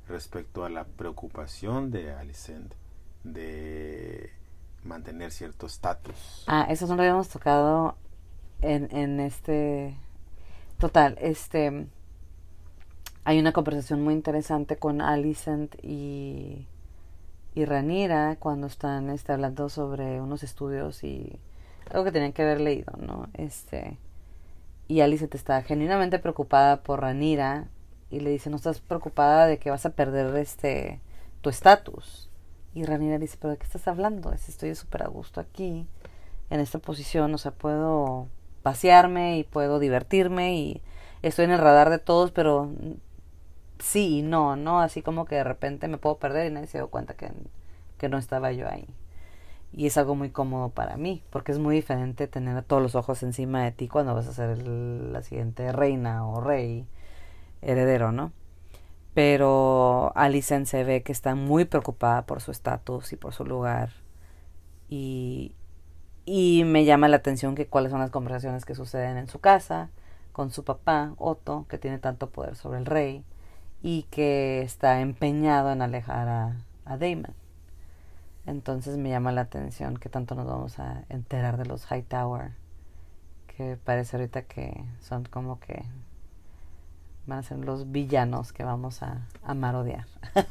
respecto 0.08 0.64
a 0.64 0.70
la 0.70 0.84
preocupación 0.84 1.90
de 1.90 2.12
Alicent 2.12 2.72
de 3.22 4.30
mantener 4.82 5.30
cierto 5.30 5.66
estatus. 5.66 6.44
Ah, 6.46 6.66
eso 6.70 6.86
no 6.86 6.96
lo 6.96 7.02
habíamos 7.02 7.28
tocado 7.28 7.96
en, 8.62 8.94
en 8.96 9.20
este... 9.20 9.94
Total, 10.78 11.18
este... 11.20 11.86
Hay 13.24 13.38
una 13.38 13.52
conversación 13.52 14.02
muy 14.02 14.14
interesante 14.14 14.76
con 14.76 15.02
Alicent 15.02 15.76
y 15.82 16.66
y 17.54 17.64
Ranira 17.64 18.36
cuando 18.38 18.66
están 18.66 19.10
este, 19.10 19.32
hablando 19.32 19.68
sobre 19.68 20.20
unos 20.20 20.42
estudios 20.42 21.04
y 21.04 21.38
algo 21.90 22.04
que 22.04 22.12
tenían 22.12 22.32
que 22.32 22.42
haber 22.42 22.60
leído, 22.60 22.92
¿no? 22.98 23.28
Este, 23.34 23.98
y 24.88 25.00
Alice 25.00 25.28
está 25.32 25.62
genuinamente 25.62 26.18
preocupada 26.18 26.82
por 26.82 27.00
Ranira 27.00 27.68
y 28.10 28.20
le 28.20 28.30
dice, 28.30 28.50
no 28.50 28.56
estás 28.56 28.80
preocupada 28.80 29.46
de 29.46 29.58
que 29.58 29.70
vas 29.70 29.86
a 29.86 29.90
perder 29.90 30.34
este 30.36 31.00
tu 31.40 31.50
estatus. 31.50 32.30
Y 32.74 32.84
Ranira 32.84 33.18
dice, 33.18 33.36
pero 33.40 33.52
¿de 33.52 33.58
qué 33.58 33.64
estás 33.64 33.86
hablando? 33.88 34.32
Estoy 34.32 34.74
súper 34.74 35.02
a 35.02 35.08
gusto 35.08 35.40
aquí, 35.40 35.86
en 36.48 36.60
esta 36.60 36.78
posición, 36.78 37.34
o 37.34 37.38
sea, 37.38 37.52
puedo 37.52 38.28
pasearme 38.62 39.38
y 39.38 39.44
puedo 39.44 39.78
divertirme 39.78 40.54
y 40.54 40.82
estoy 41.22 41.46
en 41.46 41.50
el 41.50 41.58
radar 41.58 41.90
de 41.90 41.98
todos, 41.98 42.30
pero 42.30 42.70
sí 43.82 44.18
y 44.18 44.22
no, 44.22 44.56
¿no? 44.56 44.80
Así 44.80 45.02
como 45.02 45.26
que 45.26 45.36
de 45.36 45.44
repente 45.44 45.88
me 45.88 45.98
puedo 45.98 46.16
perder 46.18 46.46
y 46.50 46.54
nadie 46.54 46.66
se 46.68 46.78
dio 46.78 46.88
cuenta 46.88 47.14
que, 47.14 47.30
que 47.98 48.08
no 48.08 48.18
estaba 48.18 48.52
yo 48.52 48.68
ahí. 48.68 48.86
Y 49.72 49.86
es 49.86 49.96
algo 49.98 50.14
muy 50.14 50.30
cómodo 50.30 50.70
para 50.70 50.96
mí, 50.96 51.22
porque 51.30 51.52
es 51.52 51.58
muy 51.58 51.74
diferente 51.76 52.28
tener 52.28 52.56
a 52.56 52.62
todos 52.62 52.82
los 52.82 52.94
ojos 52.94 53.22
encima 53.22 53.64
de 53.64 53.72
ti 53.72 53.88
cuando 53.88 54.14
vas 54.14 54.28
a 54.28 54.32
ser 54.32 54.58
la 54.58 55.22
siguiente 55.22 55.72
reina 55.72 56.26
o 56.26 56.40
rey 56.40 56.86
heredero, 57.62 58.12
¿no? 58.12 58.32
Pero 59.14 60.12
Alicent 60.14 60.66
se 60.66 60.84
ve 60.84 61.02
que 61.02 61.12
está 61.12 61.34
muy 61.34 61.64
preocupada 61.64 62.26
por 62.26 62.40
su 62.40 62.50
estatus 62.50 63.12
y 63.12 63.16
por 63.16 63.34
su 63.34 63.44
lugar. 63.44 63.90
Y, 64.88 65.54
y 66.24 66.64
me 66.64 66.84
llama 66.84 67.08
la 67.08 67.16
atención 67.16 67.54
que 67.54 67.66
cuáles 67.66 67.90
son 67.90 68.00
las 68.00 68.10
conversaciones 68.10 68.64
que 68.64 68.74
suceden 68.74 69.16
en 69.18 69.28
su 69.28 69.40
casa 69.40 69.90
con 70.32 70.50
su 70.50 70.64
papá, 70.64 71.14
Otto, 71.18 71.66
que 71.68 71.78
tiene 71.78 71.98
tanto 71.98 72.30
poder 72.30 72.56
sobre 72.56 72.78
el 72.78 72.86
rey 72.86 73.24
y 73.82 74.04
que 74.04 74.62
está 74.62 75.00
empeñado 75.00 75.72
en 75.72 75.82
alejar 75.82 76.28
a, 76.28 76.56
a 76.84 76.96
Damon. 76.96 77.34
Entonces 78.46 78.96
me 78.96 79.10
llama 79.10 79.32
la 79.32 79.42
atención 79.42 79.96
que 79.96 80.08
tanto 80.08 80.34
nos 80.34 80.46
vamos 80.46 80.78
a 80.78 81.04
enterar 81.08 81.56
de 81.56 81.66
los 81.66 81.86
Hightower, 81.90 82.52
que 83.46 83.76
parece 83.76 84.16
ahorita 84.16 84.42
que 84.42 84.84
son 85.00 85.24
como 85.24 85.60
que 85.60 85.84
van 87.26 87.38
a 87.38 87.42
ser 87.42 87.58
los 87.58 87.92
villanos 87.92 88.52
que 88.52 88.64
vamos 88.64 89.02
a 89.02 89.26
amar 89.42 89.74
odiar. 89.74 90.06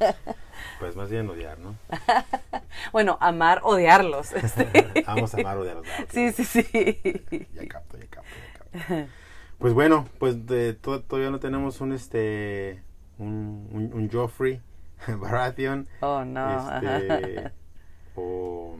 Pues 0.79 0.95
más 0.95 1.09
bien 1.09 1.27
odiar, 1.27 1.57
¿no? 1.57 1.75
bueno, 2.91 3.17
amar 3.19 3.61
odiarlos. 3.63 4.29
vamos 5.07 5.33
a 5.33 5.37
amar 5.39 5.57
odiarlos. 5.57 5.87
Sí, 6.09 6.31
sí, 6.31 6.43
sí. 6.43 7.47
Ya 7.53 7.67
capto, 7.67 7.97
ya 7.97 8.05
capto, 8.07 8.29
ya 8.29 8.59
capto. 8.59 9.11
Pues 9.57 9.73
bueno, 9.73 10.07
pues 10.19 10.45
de, 10.45 10.73
todavía 10.73 11.31
no 11.31 11.39
tenemos 11.39 11.81
un 11.81 11.93
este 11.93 12.83
un, 13.21 13.91
un, 13.93 14.09
Joffrey 14.11 14.61
Baratheon. 15.07 15.87
Oh, 16.01 16.25
no. 16.25 16.77
Este, 16.77 17.51
o 18.15 18.77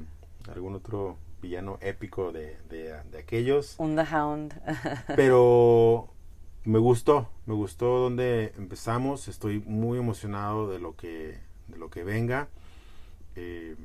algún 0.52 0.76
otro 0.76 1.18
villano 1.42 1.78
épico 1.82 2.32
de, 2.32 2.58
de, 2.70 3.18
aquellos. 3.18 3.76
Un 3.78 3.96
The 3.96 4.16
Hound. 4.16 4.62
pero 5.16 6.10
me 6.66 6.80
gustó, 6.80 7.30
me 7.46 7.54
gustó 7.54 8.00
donde 8.00 8.54
empezamos. 8.58 9.28
Estoy 9.28 9.60
muy 9.60 10.00
emocionado 10.00 10.70
de 10.70 10.80
lo 10.80 10.96
que, 10.96 11.40
de 11.68 11.78
lo 11.78 11.90
que 11.90 12.04
venga. 12.04 12.48
Eh, 13.36 13.76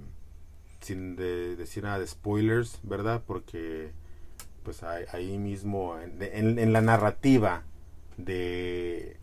sin 0.81 1.17
decir 1.17 1.85
nada 1.85 1.99
de 1.99 2.07
spoilers, 2.07 2.79
¿verdad? 2.83 3.23
Porque 3.27 3.93
pues 4.63 4.83
ahí, 4.83 5.39
mismo, 5.39 5.97
en, 5.99 6.59
en 6.59 6.73
la 6.73 6.81
narrativa 6.81 7.63
de 8.17 9.17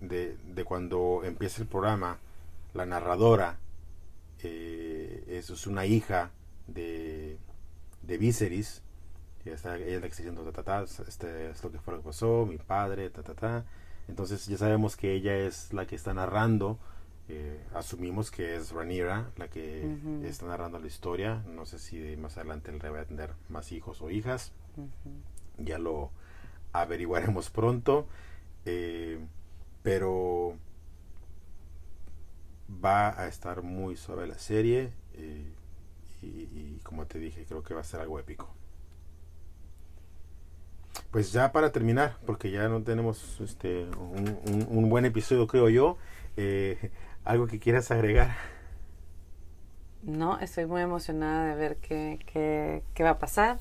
de, 0.00 0.36
de 0.44 0.64
cuando 0.64 1.22
empieza 1.24 1.62
el 1.62 1.68
programa, 1.68 2.18
la 2.74 2.86
narradora 2.86 3.58
eh, 4.42 5.24
es, 5.28 5.66
una 5.66 5.86
hija 5.86 6.30
de, 6.66 7.38
de 8.02 8.18
Viserys, 8.18 8.82
ella, 9.44 9.54
está, 9.54 9.76
ella 9.76 9.94
está 9.94 10.08
diciendo, 10.08 10.42
ta, 10.52 10.62
ta, 10.62 10.82
este, 10.82 11.50
es 11.50 11.62
lo 11.62 11.70
que 11.72 11.78
fue 11.78 11.94
lo 11.94 12.00
que 12.00 12.06
pasó, 12.06 12.46
mi 12.46 12.58
padre, 12.58 13.10
ta, 13.10 13.22
ta, 13.22 13.34
ta. 13.34 13.64
Entonces 14.08 14.46
ya 14.46 14.56
sabemos 14.56 14.96
que 14.96 15.14
ella 15.14 15.36
es 15.36 15.72
la 15.72 15.86
que 15.86 15.96
está 15.96 16.14
narrando, 16.14 16.78
eh, 17.28 17.60
asumimos 17.74 18.30
que 18.30 18.54
es 18.54 18.70
Ranira 18.70 19.30
la 19.36 19.48
que 19.48 19.84
está 20.22 20.46
narrando 20.46 20.78
la 20.78 20.86
historia, 20.86 21.42
no 21.48 21.66
sé 21.66 21.80
si 21.80 22.16
más 22.16 22.36
adelante 22.36 22.70
él 22.70 22.80
va 22.84 23.00
a 23.00 23.04
tener 23.04 23.30
más 23.48 23.72
hijos 23.72 24.00
o 24.00 24.10
hijas, 24.10 24.52
ya 25.58 25.78
lo 25.78 26.10
averiguaremos 26.72 27.50
pronto. 27.50 28.06
Eh, 28.64 29.18
pero 29.86 30.58
va 32.84 33.20
a 33.22 33.28
estar 33.28 33.62
muy 33.62 33.94
suave 33.94 34.26
la 34.26 34.36
serie 34.36 34.90
eh, 35.14 35.52
y, 36.22 36.80
como 36.82 37.06
te 37.06 37.20
dije 37.20 37.44
creo 37.46 37.62
que 37.62 37.72
va 37.72 37.82
a 37.82 37.84
ser 37.84 38.00
algo 38.00 38.18
épico. 38.18 38.52
Pues 41.12 41.30
ya 41.30 41.52
para 41.52 41.70
terminar 41.70 42.16
porque 42.26 42.50
ya 42.50 42.68
no 42.68 42.82
tenemos 42.82 43.40
este 43.40 43.86
un, 43.94 44.88
buen 44.88 45.04
episodio 45.04 45.46
creo 45.46 45.68
yo 45.68 45.98
eh, 46.36 46.90
algo 47.24 47.46
que 47.46 47.60
quieras 47.60 47.92
agregar 47.92 48.34
no 50.02 50.40
estoy 50.40 50.66
muy 50.66 50.82
emocionada 50.82 51.46
de 51.46 51.54
ver 51.54 51.76
qué, 51.76 52.18
qué, 52.26 52.82
qué 52.92 53.04
va 53.04 53.10
a 53.10 53.18
pasar 53.20 53.60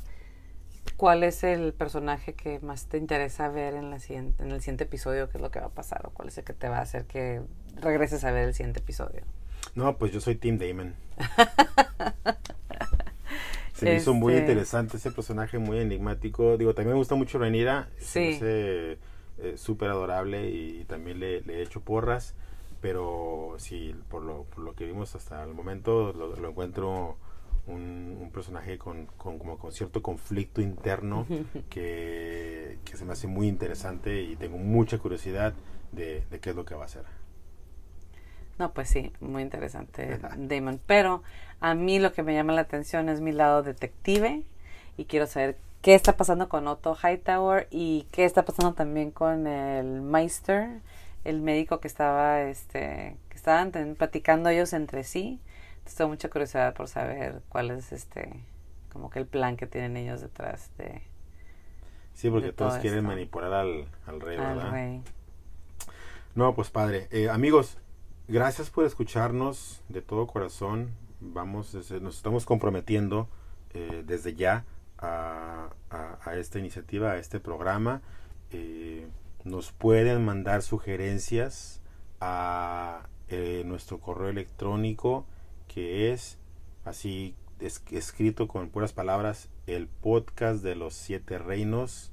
¿Cuál 0.98 1.24
es 1.24 1.44
el 1.44 1.74
personaje 1.74 2.34
que 2.34 2.60
más 2.62 2.86
te 2.88 2.98
interesa 2.98 3.50
ver 3.50 3.74
en, 3.74 3.90
la 3.90 4.00
siguiente, 4.00 4.42
en 4.44 4.52
el 4.52 4.62
siguiente 4.62 4.86
episodio? 4.86 5.30
¿Qué 5.30 5.38
es 5.38 5.42
lo 5.42 5.52
que 5.52 5.60
va 5.60 5.66
a 5.68 5.70
pasar? 5.70 6.06
¿O 6.06 6.12
cuál 6.12 6.30
es 6.30 6.38
el 6.38 6.44
que 6.46 6.54
te 6.54 6.70
va 6.70 6.78
a 6.78 6.82
hacer 6.82 7.06
que 7.06 7.42
regreses 7.82 8.24
a 8.24 8.32
ver 8.32 8.48
el 8.48 8.54
siguiente 8.54 8.80
episodio? 8.80 9.24
No, 9.76 9.98
pues 9.98 10.12
yo 10.14 10.22
soy 10.22 10.36
Tim 10.36 10.58
Damon. 10.58 10.96
Se 13.74 13.86
me 13.86 13.96
hizo 13.96 14.14
muy 14.14 14.34
Este- 14.34 14.44
interesante 14.52 14.96
ese 14.98 15.12
personaje, 15.12 15.58
muy 15.60 15.80
enigmático. 15.80 16.56
Digo, 16.58 16.74
también 16.74 16.94
me 16.94 16.98
gusta 17.00 17.16
mucho 17.16 17.40
Renira. 17.40 17.90
Sí. 18.00 18.40
eh, 18.42 18.98
súper 19.58 19.90
adorable 19.90 20.50
y 20.50 20.86
también 20.86 21.20
le, 21.20 21.42
le 21.42 21.56
he 21.60 21.62
hecho 21.62 21.82
porras. 21.82 22.36
Pero 22.80 23.56
sí, 23.58 23.94
por 24.10 24.22
lo, 24.22 24.44
por 24.44 24.60
lo 24.64 24.76
que 24.76 24.86
vimos 24.86 25.14
hasta 25.16 25.44
el 25.44 25.54
momento, 25.54 26.14
lo, 26.14 26.36
lo 26.38 26.50
encuentro 26.50 27.18
un, 27.68 28.18
un 28.22 28.30
personaje 28.32 28.78
con, 28.78 29.08
con, 29.18 29.40
como 29.40 29.58
con 29.58 29.72
cierto 29.72 30.02
conflicto 30.02 30.62
interno 30.62 31.26
que, 31.70 32.78
que 32.86 32.98
se 32.98 33.06
me 33.06 33.14
hace 33.14 33.28
muy 33.28 33.48
interesante 33.48 34.22
y 34.22 34.36
tengo 34.36 34.58
mucha 34.58 34.98
curiosidad 34.98 35.54
de, 35.92 36.24
de 36.30 36.40
qué 36.40 36.52
es 36.52 36.56
lo 36.56 36.66
que 36.66 36.76
va 36.76 36.84
a 36.84 36.86
hacer. 36.86 37.04
No, 38.58 38.72
pues 38.72 38.90
sí, 38.90 39.12
muy 39.20 39.42
interesante 39.42 40.20
Damon. 40.38 40.80
Pero 40.86 41.24
a 41.60 41.74
mí 41.74 42.00
lo 42.00 42.14
que 42.14 42.24
me 42.24 42.34
llama 42.34 42.54
la 42.54 42.62
atención 42.62 43.10
es 43.10 43.22
mi 43.22 43.32
lado 43.32 43.64
detective 43.64 44.44
y 44.98 45.06
quiero 45.06 45.28
saber 45.28 45.58
qué 45.82 45.96
está 45.96 46.18
pasando 46.18 46.50
con 46.50 46.68
Otto 46.68 46.96
Hightower 46.96 47.68
y 47.70 48.08
qué 48.12 48.26
está 48.26 48.46
pasando 48.46 48.74
también 48.74 49.12
con 49.12 49.48
el 49.48 50.02
Meister, 50.02 50.82
el 51.24 51.42
médico 51.42 51.80
que 51.80 51.88
estaba, 51.88 52.42
este, 52.44 53.18
que 53.30 53.36
estaban 53.36 53.72
platicando 53.96 54.50
ellos 54.50 54.74
entre 54.74 55.04
sí. 55.04 55.40
Tengo 55.94 56.10
mucha 56.10 56.30
curiosidad 56.30 56.74
por 56.74 56.88
saber 56.88 57.42
cuál 57.50 57.72
es 57.72 57.92
este, 57.92 58.44
como 58.92 59.10
que 59.10 59.20
el 59.20 59.28
plan 59.28 59.56
que 59.56 59.68
tienen 59.68 59.96
ellos 59.98 60.22
detrás 60.22 60.70
de 60.78 61.02
Sí, 62.14 62.30
porque 62.30 62.48
de 62.48 62.54
todos 62.54 62.74
todo 62.74 62.82
quieren 62.82 63.00
esto. 63.00 63.08
manipular 63.10 63.54
al, 63.54 63.88
al 64.08 64.22
rey, 64.22 64.38
al 64.38 64.56
¿verdad? 64.56 64.72
rey. 64.72 65.02
No, 66.34 66.54
pues 66.56 66.70
padre. 66.70 67.08
Eh, 67.12 67.30
amigos, 67.30 67.78
gracias 68.28 68.70
por 68.70 68.86
escucharnos 68.86 69.82
de 69.90 70.02
todo 70.02 70.28
corazón. 70.28 70.92
Vamos, 71.22 71.74
nos 71.74 72.16
estamos 72.18 72.46
comprometiendo 72.46 73.28
eh, 73.74 74.04
desde 74.06 74.36
ya 74.36 74.66
a, 74.98 75.70
a- 75.90 76.18
a 76.24 76.36
esta 76.36 76.60
iniciativa, 76.60 77.12
a 77.12 77.18
este 77.18 77.40
programa. 77.40 78.02
Eh, 78.52 79.08
nos 79.44 79.72
pueden 79.72 80.24
mandar 80.26 80.62
sugerencias 80.62 81.82
a 82.20 83.08
eh, 83.28 83.64
nuestro 83.66 84.00
correo 84.00 84.30
electrónico 84.30 85.26
que 85.76 86.12
es 86.14 86.38
así 86.86 87.36
es- 87.60 87.84
escrito 87.92 88.48
con 88.48 88.70
puras 88.70 88.94
palabras 88.94 89.50
el 89.68 89.88
podcast 89.88 90.64
de 90.64 90.76
los 90.76 90.94
siete 90.96 91.38
reinos 91.38 92.12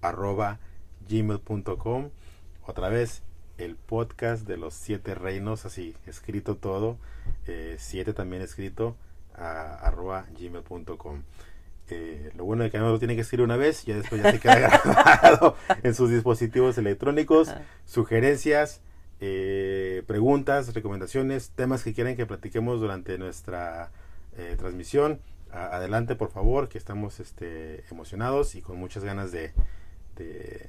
arroba 0.00 0.58
gmail.com 1.08 2.10
otra 2.66 2.88
vez 2.88 3.22
el 3.58 3.76
podcast 3.76 4.46
de 4.46 4.56
los 4.56 4.74
siete 4.74 5.14
reinos 5.14 5.66
así 5.66 5.94
escrito 6.06 6.56
todo 6.56 6.96
eh, 7.46 7.76
siete 7.78 8.12
también 8.14 8.42
escrito 8.42 8.96
a, 9.34 9.74
arroba 9.74 10.26
gmail.com 10.38 11.22
eh, 11.88 12.32
lo 12.36 12.44
bueno 12.44 12.62
de 12.64 12.70
que 12.70 12.78
no 12.78 12.88
lo 12.90 12.98
tienen 12.98 13.16
que 13.16 13.22
escribir 13.22 13.44
una 13.44 13.56
vez 13.56 13.84
ya 13.84 13.96
después 13.96 14.22
ya 14.22 14.32
se 14.32 14.40
queda 14.40 14.58
grabado 14.84 15.56
en 15.82 15.94
sus 15.94 16.10
dispositivos 16.10 16.78
electrónicos 16.78 17.52
sugerencias 17.84 18.80
eh, 19.24 20.02
preguntas 20.06 20.74
recomendaciones 20.74 21.50
temas 21.50 21.84
que 21.84 21.94
quieren 21.94 22.16
que 22.16 22.26
platiquemos 22.26 22.80
durante 22.80 23.18
nuestra 23.18 23.92
eh, 24.36 24.56
transmisión 24.58 25.20
adelante 25.52 26.16
por 26.16 26.30
favor 26.30 26.68
que 26.68 26.78
estamos 26.78 27.20
este, 27.20 27.84
emocionados 27.90 28.56
y 28.56 28.62
con 28.62 28.78
muchas 28.78 29.04
ganas 29.04 29.30
de, 29.30 29.52
de 30.16 30.68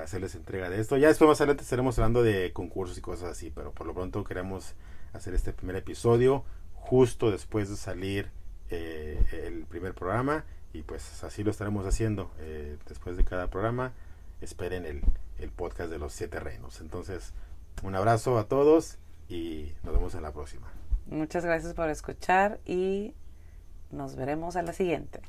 hacerles 0.00 0.34
entrega 0.34 0.70
de 0.70 0.80
esto. 0.80 0.96
Ya 0.96 1.08
después 1.08 1.28
más 1.28 1.40
adelante 1.40 1.64
estaremos 1.64 1.98
hablando 1.98 2.22
de 2.22 2.52
concursos 2.52 2.96
y 2.96 3.00
cosas 3.00 3.30
así 3.30 3.50
pero 3.54 3.72
por 3.72 3.86
lo 3.86 3.92
pronto 3.94 4.24
queremos 4.24 4.74
hacer 5.12 5.34
este 5.34 5.52
primer 5.52 5.76
episodio 5.76 6.44
justo 6.74 7.30
después 7.30 7.68
de 7.68 7.76
salir 7.76 8.30
eh, 8.70 9.18
el 9.46 9.64
primer 9.64 9.94
programa 9.94 10.44
y 10.72 10.82
pues 10.82 11.24
así 11.24 11.42
lo 11.42 11.50
estaremos 11.50 11.86
haciendo 11.86 12.30
eh, 12.38 12.76
después 12.86 13.16
de 13.16 13.24
cada 13.24 13.48
programa. 13.48 13.92
Esperen 14.40 14.84
el, 14.84 15.02
el 15.38 15.50
podcast 15.50 15.90
de 15.90 15.98
los 15.98 16.12
siete 16.12 16.40
reinos. 16.40 16.80
Entonces, 16.80 17.32
un 17.82 17.94
abrazo 17.94 18.38
a 18.38 18.44
todos 18.44 18.98
y 19.28 19.72
nos 19.82 19.94
vemos 19.94 20.14
en 20.14 20.22
la 20.22 20.32
próxima. 20.32 20.68
Muchas 21.06 21.44
gracias 21.44 21.74
por 21.74 21.88
escuchar 21.88 22.60
y 22.66 23.14
nos 23.90 24.16
veremos 24.16 24.56
a 24.56 24.62
la 24.62 24.72
siguiente. 24.72 25.20